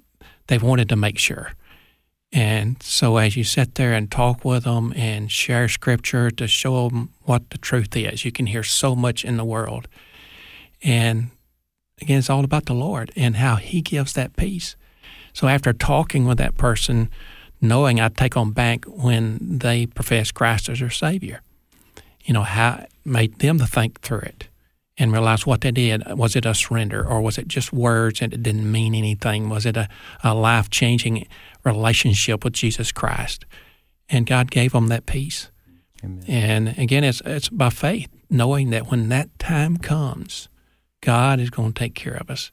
they 0.47 0.59
wanted 0.59 0.89
to 0.91 0.97
make 0.97 1.19
sure. 1.19 1.53
And 2.35 2.83
so, 2.83 3.17
as 3.19 3.37
you 3.37 3.45
sit 3.45 3.77
there 3.77 3.93
and 3.93 4.11
talk 4.11 4.45
with 4.45 4.65
them 4.65 4.93
and 4.97 5.31
share 5.31 5.69
scripture 5.69 6.33
to 6.33 6.49
show 6.49 6.89
them 6.89 7.11
what 7.23 7.49
the 7.51 7.59
truth 7.59 7.97
is, 7.97 8.25
you 8.25 8.33
can 8.33 8.47
hear 8.47 8.65
so 8.65 8.97
much 8.97 9.25
in 9.25 9.37
the 9.37 9.45
world. 9.45 9.87
And 10.83 11.31
again, 12.03 12.19
it's 12.19 12.29
all 12.29 12.43
about 12.43 12.67
the 12.67 12.75
Lord 12.75 13.13
and 13.15 13.37
how 13.37 13.55
He 13.55 13.81
gives 13.81 14.15
that 14.15 14.35
peace. 14.35 14.75
So, 15.33 15.47
after 15.47 15.73
talking 15.73 16.27
with 16.27 16.39
that 16.39 16.57
person, 16.57 17.09
knowing 17.61 18.01
I 18.01 18.09
take 18.09 18.37
on 18.37 18.51
bank 18.51 18.85
when 18.87 19.39
they 19.41 19.87
profess 19.87 20.33
Christ 20.33 20.69
as 20.69 20.81
their 20.81 20.91
Savior, 20.91 21.41
you 22.25 22.35
know, 22.35 22.43
how 22.43 22.85
made 23.05 23.39
them 23.39 23.61
to 23.61 23.67
think 23.67 24.01
through 24.01 24.23
it 24.23 24.49
and 24.97 25.13
realize 25.13 25.47
what 25.47 25.61
they 25.61 25.71
did. 25.71 26.03
Was 26.17 26.37
it 26.37 26.47
a 26.47 26.55
surrender 26.55 27.07
or 27.07 27.21
was 27.21 27.39
it 27.39 27.49
just 27.49 27.73
words 27.73 28.23
and 28.23 28.33
it 28.33 28.43
didn't 28.43 28.71
mean 28.71 28.95
anything? 28.95 29.49
Was 29.49 29.67
it 29.67 29.77
a, 29.77 29.89
a 30.23 30.35
life 30.35 30.71
changing 30.71 31.27
relationship 31.65 32.45
with 32.45 32.53
Jesus 32.53 32.93
Christ? 32.93 33.45
And 34.09 34.27
God 34.27 34.51
gave 34.51 34.73
them 34.73 34.89
that 34.89 35.07
peace. 35.07 35.51
And 36.29 36.79
again, 36.79 37.05
it's, 37.05 37.23
it's 37.25 37.49
by 37.49 37.71
faith, 37.71 38.09
knowing 38.29 38.71
that 38.71 38.91
when 38.91 39.09
that 39.09 39.39
time 39.39 39.79
comes, 39.79 40.49
God 41.01 41.41
is 41.41 41.51
going 41.51 41.73
to 41.73 41.79
take 41.79 41.95
care 41.95 42.15
of 42.15 42.31
us. 42.31 42.53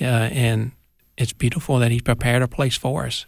Uh, 0.00 0.04
and 0.04 0.72
it's 1.16 1.32
beautiful 1.32 1.78
that 1.78 1.92
He's 1.92 2.02
prepared 2.02 2.42
a 2.42 2.48
place 2.48 2.76
for 2.76 3.06
us. 3.06 3.24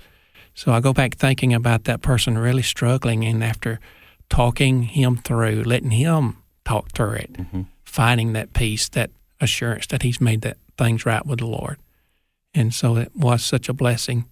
So 0.54 0.72
I 0.72 0.80
go 0.80 0.92
back 0.92 1.14
thinking 1.14 1.52
about 1.54 1.84
that 1.84 2.00
person 2.02 2.38
really 2.38 2.62
struggling, 2.62 3.24
and 3.24 3.42
after 3.44 3.80
talking 4.28 4.84
him 4.84 5.16
through, 5.16 5.62
letting 5.64 5.90
him 5.90 6.38
talk 6.64 6.92
through 6.92 7.12
it, 7.12 7.36
finding 7.84 8.32
that 8.32 8.52
peace, 8.52 8.88
that 8.90 9.10
assurance 9.40 9.86
that 9.88 10.02
he's 10.02 10.20
made 10.20 10.40
that 10.42 10.56
things 10.78 11.04
right 11.04 11.26
with 11.26 11.40
the 11.40 11.46
Lord. 11.46 11.78
And 12.54 12.72
so 12.72 12.96
it 12.96 13.14
was 13.14 13.44
such 13.44 13.68
a 13.68 13.72
blessing. 13.72 14.24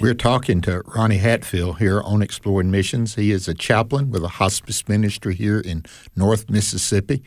We're 0.00 0.14
talking 0.14 0.60
to 0.62 0.82
Ronnie 0.94 1.18
Hatfield 1.18 1.78
here 1.78 2.00
on 2.02 2.22
Exploring 2.22 2.70
Missions. 2.70 3.14
He 3.16 3.32
is 3.32 3.48
a 3.48 3.54
chaplain 3.54 4.10
with 4.10 4.22
a 4.22 4.28
hospice 4.28 4.86
ministry 4.88 5.34
here 5.34 5.58
in 5.60 5.84
North 6.14 6.48
Mississippi. 6.48 7.22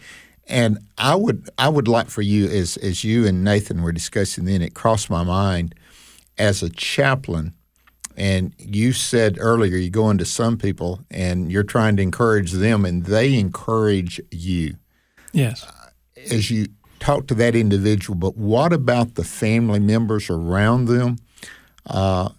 And 0.47 0.79
I 0.97 1.15
would 1.15 1.49
I 1.57 1.69
would 1.69 1.87
like 1.87 2.09
for 2.09 2.21
you, 2.21 2.47
as 2.47 2.77
as 2.77 3.03
you 3.03 3.27
and 3.27 3.43
Nathan 3.43 3.81
were 3.81 3.91
discussing 3.91 4.45
then, 4.45 4.61
it 4.61 4.73
crossed 4.73 5.09
my 5.09 5.23
mind 5.23 5.75
as 6.37 6.63
a 6.63 6.69
chaplain. 6.69 7.53
And 8.17 8.53
you 8.57 8.93
said 8.93 9.37
earlier 9.39 9.77
you 9.77 9.89
go 9.89 10.09
into 10.09 10.25
some 10.25 10.57
people 10.57 11.01
and 11.09 11.51
you're 11.51 11.63
trying 11.63 11.95
to 11.97 12.01
encourage 12.03 12.51
them, 12.53 12.85
and 12.85 13.05
they 13.05 13.37
encourage 13.37 14.19
you 14.31 14.75
Yes. 15.33 15.65
as 16.29 16.49
you 16.51 16.67
talk 16.99 17.27
to 17.27 17.33
that 17.35 17.55
individual, 17.55 18.15
but 18.17 18.37
what 18.37 18.73
about 18.73 19.15
the 19.15 19.23
family 19.23 19.79
members 19.79 20.29
around 20.29 20.85
them? 20.85 21.17
Uh, 21.85 22.29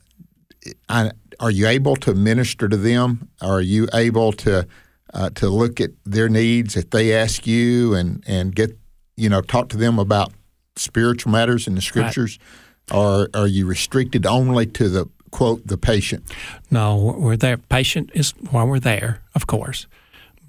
I, 0.88 1.10
are 1.40 1.50
you 1.50 1.66
able 1.66 1.96
to 1.96 2.14
minister 2.14 2.68
to 2.68 2.76
them? 2.76 3.28
Are 3.40 3.60
you 3.60 3.88
able 3.92 4.32
to 4.32 4.66
uh, 5.14 5.30
to 5.30 5.48
look 5.48 5.80
at 5.80 5.90
their 6.04 6.28
needs 6.28 6.76
if 6.76 6.90
they 6.90 7.14
ask 7.14 7.46
you 7.46 7.94
and 7.94 8.22
and 8.26 8.54
get 8.54 8.78
you 9.16 9.28
know 9.28 9.40
talk 9.40 9.68
to 9.70 9.76
them 9.76 9.98
about 9.98 10.32
spiritual 10.76 11.32
matters 11.32 11.66
in 11.66 11.74
the 11.74 11.82
scriptures, 11.82 12.38
or 12.92 13.28
are 13.34 13.46
you 13.46 13.66
restricted 13.66 14.26
only 14.26 14.66
to 14.66 14.88
the 14.88 15.06
quote 15.30 15.66
the 15.66 15.78
patient? 15.78 16.24
No, 16.70 17.16
we're 17.18 17.36
there. 17.36 17.56
Patient 17.56 18.10
is 18.14 18.32
while 18.50 18.66
we're 18.66 18.80
there, 18.80 19.22
of 19.34 19.46
course. 19.46 19.86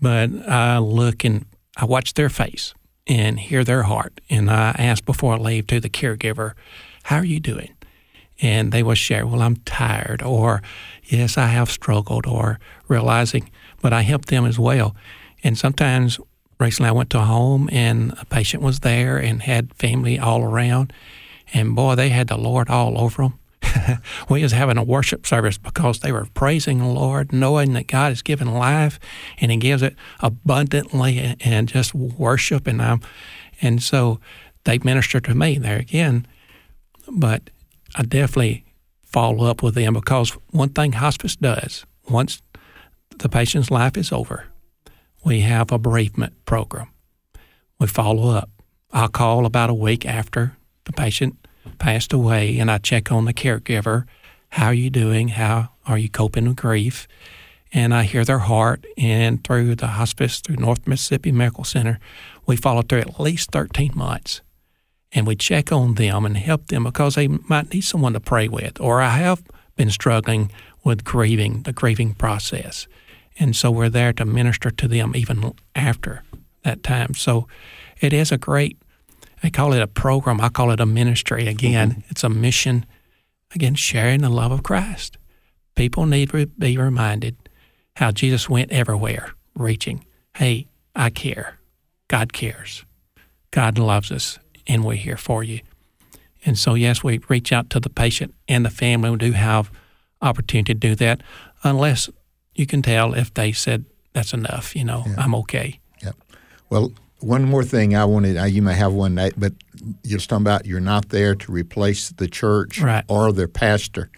But 0.02 0.30
I 0.48 0.78
look 0.80 1.24
and 1.24 1.46
I 1.78 1.86
watch 1.86 2.14
their 2.14 2.30
face 2.30 2.74
and 3.08 3.40
hear 3.40 3.64
their 3.64 3.84
heart. 3.84 4.22
And 4.30 4.50
I 4.50 4.76
ask 4.78 5.06
before 5.06 5.34
I 5.34 5.38
leave 5.38 5.68
to 5.68 5.80
the 5.80 5.90
caregiver, 5.90 6.54
How 7.04 7.18
are 7.18 7.26
you 7.26 7.40
doing? 7.40 7.74
And 8.44 8.72
they 8.72 8.84
will 8.84 8.94
share, 8.94 9.26
Well, 9.26 9.42
I'm 9.42 9.56
tired, 9.58 10.22
or 10.22 10.62
Yes, 11.06 11.38
I 11.38 11.48
have 11.48 11.70
struggled, 11.70 12.26
or 12.26 12.60
realizing, 12.88 13.50
but 13.82 13.94
I 13.94 14.02
help 14.02 14.26
them 14.26 14.46
as 14.46 14.58
well. 14.58 14.96
And 15.44 15.58
sometimes 15.58 16.20
recently 16.60 16.90
I 16.90 16.94
went 16.94 17.10
to 17.12 17.20
a 17.20 17.26
home 17.26 17.70
and 17.72 18.14
a 18.20 18.26
patient 18.26 18.64
was 18.64 18.80
there 18.80 19.18
and 19.18 19.42
had 19.42 19.74
family 19.74 20.18
all 20.18 20.44
around. 20.44 20.94
And 21.54 21.76
boy, 21.76 21.96
they 21.96 22.10
had 22.10 22.28
the 22.28 22.38
Lord 22.38 22.70
all 22.70 23.00
over 23.00 23.24
them. 23.24 23.40
we 24.30 24.44
was 24.44 24.52
having 24.52 24.78
a 24.78 24.84
worship 24.84 25.26
service 25.26 25.58
because 25.58 26.00
they 26.00 26.12
were 26.12 26.28
praising 26.34 26.80
the 26.80 26.88
Lord, 26.88 27.34
knowing 27.34 27.74
that 27.74 27.88
God 27.88 28.10
has 28.10 28.22
given 28.22 28.54
life 28.54 29.00
and 29.40 29.52
He 29.52 29.58
gives 29.58 29.82
it 29.82 29.96
abundantly, 30.20 31.36
and 31.42 31.68
just 31.68 31.94
worship. 31.94 32.68
And 32.68 32.82
um, 32.82 33.02
and 33.62 33.82
so 33.82 34.20
they 34.64 34.80
ministered 34.80 35.26
to 35.26 35.36
me 35.36 35.58
there 35.58 35.80
again. 35.80 36.26
But 37.12 37.50
I 37.96 38.04
definitely 38.04 38.66
follow 39.04 39.46
up 39.46 39.62
with 39.62 39.76
them 39.76 39.94
because 39.94 40.32
one 40.52 40.70
thing 40.70 40.94
hospice 40.94 41.36
does 41.36 41.86
once 42.10 42.42
the 43.18 43.30
patient's 43.30 43.70
life 43.70 43.96
is 43.98 44.12
over, 44.12 44.48
we 45.24 45.42
have 45.42 45.72
a 45.72 45.78
bereavement 45.78 46.34
program. 46.46 46.90
We 47.80 47.88
follow 47.88 48.30
up. 48.30 48.50
I'll 48.92 49.08
call 49.08 49.46
about 49.46 49.70
a 49.70 49.76
week 49.76 50.06
after 50.06 50.58
the 50.86 50.94
patient 50.94 51.38
passed 51.80 52.14
away 52.14 52.60
and 52.60 52.70
I 52.70 52.78
check 52.78 53.12
on 53.12 53.26
the 53.26 53.34
caregiver. 53.34 54.06
How 54.50 54.68
are 54.68 54.74
you 54.74 54.90
doing? 54.90 55.30
How 55.30 55.70
are 55.86 55.98
you 55.98 56.10
coping 56.10 56.48
with 56.48 56.58
grief? 56.58 57.08
and 57.74 57.94
I 57.94 58.04
hear 58.04 58.24
their 58.24 58.40
heart. 58.40 58.86
And 58.98 59.44
through 59.44 59.76
the 59.76 59.88
hospice, 59.88 60.40
through 60.40 60.58
North 60.58 60.88
Mississippi 60.88 61.32
Medical 61.32 61.64
Center, 61.64 62.00
we 62.46 62.56
follow 62.56 62.84
through 62.84 63.00
at 63.00 63.20
least 63.20 63.52
13 63.52 63.92
months. 63.96 64.42
And 65.14 65.28
we 65.28 65.36
check 65.36 65.72
on 65.72 65.96
them 65.96 66.26
and 66.26 66.38
help 66.38 66.68
them 66.68 66.84
because 66.86 67.16
they 67.16 67.28
might 67.28 67.74
need 67.74 67.82
someone 67.82 68.14
to 68.14 68.20
pray 68.20 68.48
with. 68.48 68.80
Or 68.82 69.02
I 69.02 69.18
have 69.18 69.44
been 69.76 69.90
struggling 69.90 70.52
with 70.84 71.04
grieving, 71.04 71.64
the 71.64 71.74
grieving 71.74 72.14
process. 72.14 72.88
And 73.40 73.56
so 73.56 73.72
we're 73.72 73.90
there 73.90 74.14
to 74.14 74.26
minister 74.26 74.70
to 74.72 74.88
them 74.88 75.16
even 75.16 75.54
after 75.76 76.24
that 76.64 76.84
time. 76.84 77.14
So 77.14 77.48
it 78.02 78.14
is 78.14 78.32
a 78.32 78.38
great, 78.38 78.78
I 79.42 79.50
call 79.50 79.74
it 79.74 79.82
a 79.82 79.88
program, 79.88 80.42
I 80.42 80.50
call 80.50 80.72
it 80.72 80.80
a 80.80 80.86
ministry. 80.86 81.48
Again, 81.48 81.92
mm-hmm. 81.92 82.02
it's 82.10 82.24
a 82.24 82.30
mission, 82.30 82.86
again, 83.54 83.76
sharing 83.76 84.22
the 84.22 84.30
love 84.30 84.52
of 84.52 84.64
Christ. 84.64 85.18
People 85.76 86.06
need 86.06 86.30
to 86.32 86.46
be 86.46 86.78
reminded 86.78 87.38
how 87.96 88.12
Jesus 88.12 88.50
went 88.50 88.72
everywhere, 88.72 89.34
reaching, 89.56 90.06
hey, 90.38 90.68
I 90.96 91.10
care. 91.10 91.60
God 92.08 92.34
cares. 92.34 92.86
God 93.52 93.78
loves 93.78 94.12
us, 94.12 94.40
and 94.68 94.84
we're 94.84 94.96
here 94.96 95.18
for 95.18 95.44
you. 95.44 95.62
And 96.46 96.58
so, 96.58 96.74
yes, 96.74 97.04
we 97.04 97.20
reach 97.30 97.52
out 97.52 97.70
to 97.72 97.80
the 97.80 97.90
patient 97.90 98.34
and 98.48 98.66
the 98.66 98.70
family. 98.70 99.10
We 99.10 99.18
do 99.18 99.32
have 99.32 99.72
opportunity 100.22 100.74
to 100.74 100.80
do 100.80 100.96
that, 100.96 101.22
unless 101.64 102.10
you 102.56 102.66
can 102.66 102.82
tell 102.82 103.14
if 103.14 103.34
they 103.34 103.52
said 103.52 103.86
that's 104.14 104.34
enough. 104.34 104.76
You 104.76 104.84
know, 104.84 105.04
yeah. 105.08 105.16
I'm 105.18 105.36
okay. 105.36 105.80
Yep. 106.02 106.16
Well, 106.70 106.92
one 107.20 107.44
more 107.46 107.64
thing 107.64 107.96
I 107.96 108.04
wanted. 108.06 108.36
You 108.52 108.62
may 108.62 108.74
have 108.76 108.92
one, 108.92 109.16
but 109.16 109.54
you're 110.04 110.20
talking 110.20 110.44
about 110.44 110.66
you're 110.66 110.82
not 110.82 111.10
there 111.10 111.36
to 111.36 111.52
replace 111.52 112.10
the 112.10 112.28
church 112.28 112.82
right. 112.82 113.06
or 113.08 113.32
their 113.32 113.48
pastor. 113.48 114.10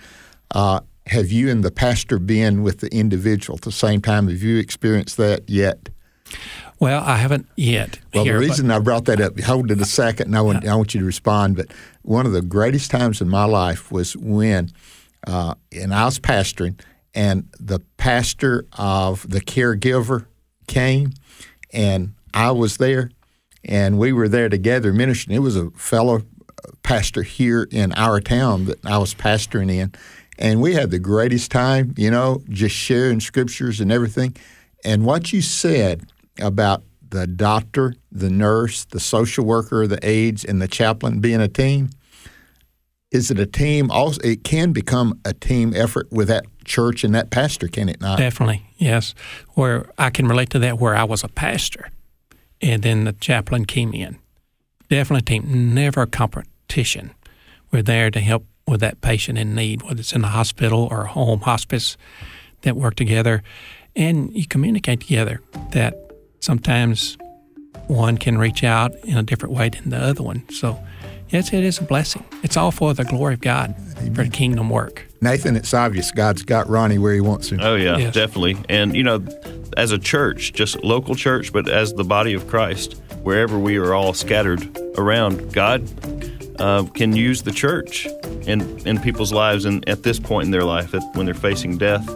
Uh, 0.51 0.79
have 1.07 1.31
you 1.31 1.49
and 1.49 1.63
the 1.63 1.71
pastor 1.71 2.17
been 2.17 2.63
with 2.63 2.79
the 2.79 2.91
individual 2.91 3.57
at 3.57 3.61
the 3.61 3.71
same 3.71 4.01
time? 4.01 4.27
Have 4.27 4.41
you 4.41 4.57
experienced 4.57 5.17
that 5.17 5.47
yet? 5.47 5.89
Well, 6.79 7.03
I 7.03 7.17
haven't 7.17 7.47
yet. 7.55 7.99
Well, 8.13 8.25
here, 8.25 8.33
the 8.33 8.39
reason 8.39 8.69
I 8.69 8.79
brought 8.79 9.05
that 9.05 9.21
up, 9.21 9.39
hold 9.39 9.71
it 9.71 9.79
a 9.79 9.85
second, 9.85 10.27
and 10.27 10.37
I 10.37 10.41
want, 10.41 10.67
I 10.67 10.75
want 10.75 10.93
you 10.93 10.99
to 10.99 11.05
respond. 11.05 11.55
But 11.55 11.67
one 12.01 12.25
of 12.25 12.33
the 12.33 12.41
greatest 12.41 12.91
times 12.91 13.21
in 13.21 13.29
my 13.29 13.45
life 13.45 13.91
was 13.91 14.15
when, 14.17 14.71
uh, 15.25 15.55
and 15.71 15.93
I 15.93 16.05
was 16.05 16.19
pastoring, 16.19 16.79
and 17.13 17.47
the 17.59 17.79
pastor 17.97 18.65
of 18.73 19.29
the 19.29 19.39
caregiver 19.39 20.25
came, 20.67 21.13
and 21.71 22.13
I 22.33 22.51
was 22.51 22.77
there, 22.77 23.11
and 23.63 23.97
we 23.97 24.11
were 24.11 24.27
there 24.27 24.49
together 24.49 24.91
ministering. 24.91 25.35
It 25.35 25.39
was 25.39 25.55
a 25.55 25.71
fellow 25.71 26.23
pastor 26.83 27.23
here 27.23 27.67
in 27.71 27.93
our 27.93 28.19
town 28.19 28.65
that 28.65 28.85
I 28.85 28.97
was 28.97 29.13
pastoring 29.15 29.71
in, 29.71 29.93
and 30.37 30.61
we 30.61 30.73
had 30.73 30.91
the 30.91 30.99
greatest 30.99 31.51
time, 31.51 31.93
you 31.95 32.11
know, 32.11 32.43
just 32.49 32.75
sharing 32.75 33.21
scriptures 33.21 33.79
and 33.79 33.93
everything. 33.93 34.35
And 34.83 35.05
what 35.05 35.31
you 35.31 35.41
said 35.41 36.05
about 36.39 36.83
the 37.09 37.27
doctor, 37.27 37.95
the 38.11 38.29
nurse, 38.29 38.85
the 38.85 38.99
social 38.99 39.45
worker, 39.45 39.87
the 39.87 39.99
aides, 40.07 40.43
and 40.43 40.61
the 40.61 40.67
chaplain 40.67 41.19
being 41.19 41.41
a 41.41 41.47
team, 41.47 41.89
is 43.11 43.31
it 43.31 43.39
a 43.39 43.45
team? 43.45 43.89
Also, 43.91 44.19
it 44.23 44.43
can 44.43 44.73
become 44.73 45.19
a 45.23 45.33
team 45.33 45.73
effort 45.75 46.11
with 46.11 46.27
that 46.27 46.45
church 46.65 47.03
and 47.03 47.15
that 47.15 47.29
pastor, 47.29 47.67
can 47.67 47.87
it 47.87 48.01
not? 48.01 48.17
Definitely, 48.17 48.65
yes. 48.77 49.13
Where 49.53 49.89
I 49.97 50.09
can 50.09 50.27
relate 50.27 50.49
to 50.49 50.59
that, 50.59 50.79
where 50.79 50.95
I 50.95 51.03
was 51.03 51.23
a 51.23 51.29
pastor, 51.29 51.89
and 52.61 52.83
then 52.83 53.05
the 53.05 53.13
chaplain 53.13 53.65
came 53.65 53.93
in. 53.93 54.17
Definitely, 54.89 55.21
team, 55.21 55.73
never 55.73 56.01
a 56.01 56.07
competition. 56.07 57.11
We're 57.71 57.83
there 57.83 58.11
to 58.11 58.19
help 58.19 58.45
with 58.67 58.81
that 58.81 58.99
patient 59.01 59.37
in 59.37 59.55
need, 59.55 59.83
whether 59.83 59.99
it's 59.99 60.13
in 60.13 60.21
the 60.21 60.29
hospital 60.29 60.87
or 60.91 61.05
home 61.05 61.41
hospice, 61.41 61.97
that 62.61 62.75
work 62.75 62.95
together, 62.95 63.43
and 63.95 64.33
you 64.33 64.47
communicate 64.47 65.01
together. 65.01 65.41
That 65.71 66.04
sometimes 66.45 67.17
one 67.87 68.17
can 68.17 68.37
reach 68.37 68.63
out 68.63 68.95
in 69.03 69.17
a 69.17 69.23
different 69.23 69.53
way 69.53 69.69
than 69.69 69.89
the 69.89 69.97
other 69.97 70.23
one. 70.23 70.47
So, 70.49 70.79
yes, 71.29 71.51
it 71.51 71.63
is 71.63 71.79
a 71.79 71.83
blessing. 71.83 72.23
It's 72.43 72.55
all 72.55 72.71
for 72.71 72.93
the 72.93 73.03
glory 73.03 73.33
of 73.33 73.41
God, 73.41 73.75
Amen. 73.97 74.13
for 74.13 74.23
the 74.23 74.29
kingdom 74.29 74.69
work. 74.69 75.07
Nathan, 75.21 75.55
it's 75.55 75.73
obvious 75.73 76.11
God's 76.11 76.43
got 76.43 76.69
Ronnie 76.69 76.99
where 76.99 77.13
He 77.13 77.21
wants 77.21 77.51
him. 77.51 77.59
Oh 77.61 77.75
yeah, 77.75 77.97
yes. 77.97 78.13
definitely. 78.13 78.57
And 78.69 78.95
you 78.95 79.03
know, 79.03 79.25
as 79.75 79.91
a 79.91 79.97
church, 79.97 80.53
just 80.53 80.83
local 80.83 81.15
church, 81.15 81.51
but 81.51 81.67
as 81.67 81.93
the 81.93 82.03
body 82.03 82.33
of 82.33 82.47
Christ, 82.47 82.93
wherever 83.23 83.57
we 83.57 83.77
are 83.77 83.93
all 83.93 84.13
scattered 84.13 84.77
around, 84.97 85.51
God 85.51 85.89
uh, 86.59 86.83
can 86.93 87.15
use 87.15 87.41
the 87.41 87.51
church 87.51 88.05
in, 88.45 88.61
in 88.87 88.99
people's 88.99 89.33
lives 89.33 89.65
and 89.65 89.87
at 89.89 90.03
this 90.03 90.19
point 90.19 90.45
in 90.45 90.51
their 90.51 90.63
life, 90.63 90.93
when 91.15 91.25
they're 91.25 91.33
facing 91.33 91.77
death, 91.77 92.07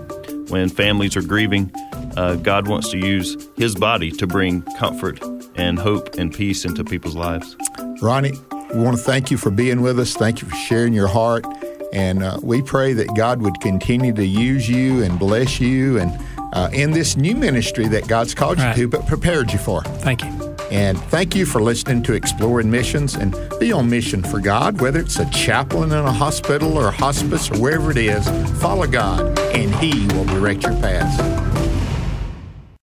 when 0.50 0.70
families 0.70 1.18
are 1.18 1.24
grieving, 1.24 1.72
uh, 2.20 2.36
God 2.36 2.68
wants 2.68 2.90
to 2.90 2.98
use 2.98 3.48
His 3.56 3.76
body 3.76 4.12
to 4.12 4.28
bring 4.28 4.62
comfort 4.78 5.22
and 5.56 5.80
hope 5.80 6.16
and 6.16 6.34
peace 6.34 6.66
into 6.66 6.84
people's 6.84 7.16
lives. 7.16 7.56
Ronnie, 8.02 8.34
we 8.74 8.82
want 8.82 8.98
to 8.98 9.04
thank 9.04 9.32
you 9.32 9.38
for 9.38 9.52
being 9.52 9.82
with 9.82 9.98
us. 10.00 10.16
Thank 10.16 10.42
you 10.42 10.50
for 10.50 10.56
sharing 10.56 10.94
your 10.94 11.08
heart. 11.08 11.46
And 11.94 12.22
uh, 12.22 12.38
we 12.44 12.62
pray 12.62 12.92
that 12.94 13.16
God 13.16 13.42
would 13.42 13.62
continue 13.62 14.14
to 14.14 14.26
use 14.26 14.68
you 14.68 15.02
and 15.02 15.18
bless 15.18 15.62
you 15.62 15.98
and 15.98 16.12
uh, 16.54 16.70
in 16.74 16.92
this 16.92 17.16
new 17.16 17.36
ministry 17.36 17.88
that 17.88 18.08
God's 18.08 18.36
called 18.36 18.58
right. 18.58 18.76
you 18.76 18.84
to, 18.84 18.90
but 18.90 19.08
prepared 19.08 19.54
you 19.54 19.58
for. 19.58 19.82
Thank 19.82 20.22
you. 20.24 20.30
And 20.72 21.00
thank 21.06 21.36
you 21.36 21.46
for 21.46 21.62
listening 21.62 22.04
to 22.04 22.14
Exploring 22.14 22.70
Missions 22.70 23.16
and 23.16 23.34
be 23.60 23.72
on 23.72 23.90
mission 23.90 24.24
for 24.24 24.40
God, 24.40 24.82
whether 24.82 25.00
it's 25.00 25.18
a 25.20 25.30
chaplain 25.32 25.92
in 25.92 25.98
a 25.98 26.12
hospital 26.12 26.78
or 26.78 26.90
a 26.90 26.92
hospice 26.92 27.50
or 27.50 27.58
wherever 27.60 27.92
it 27.92 27.98
is. 27.98 28.28
Follow 28.60 28.86
God, 28.86 29.40
and 29.40 29.74
He 29.76 30.06
will 30.16 30.26
direct 30.26 30.64
your 30.64 30.74
paths. 30.74 31.49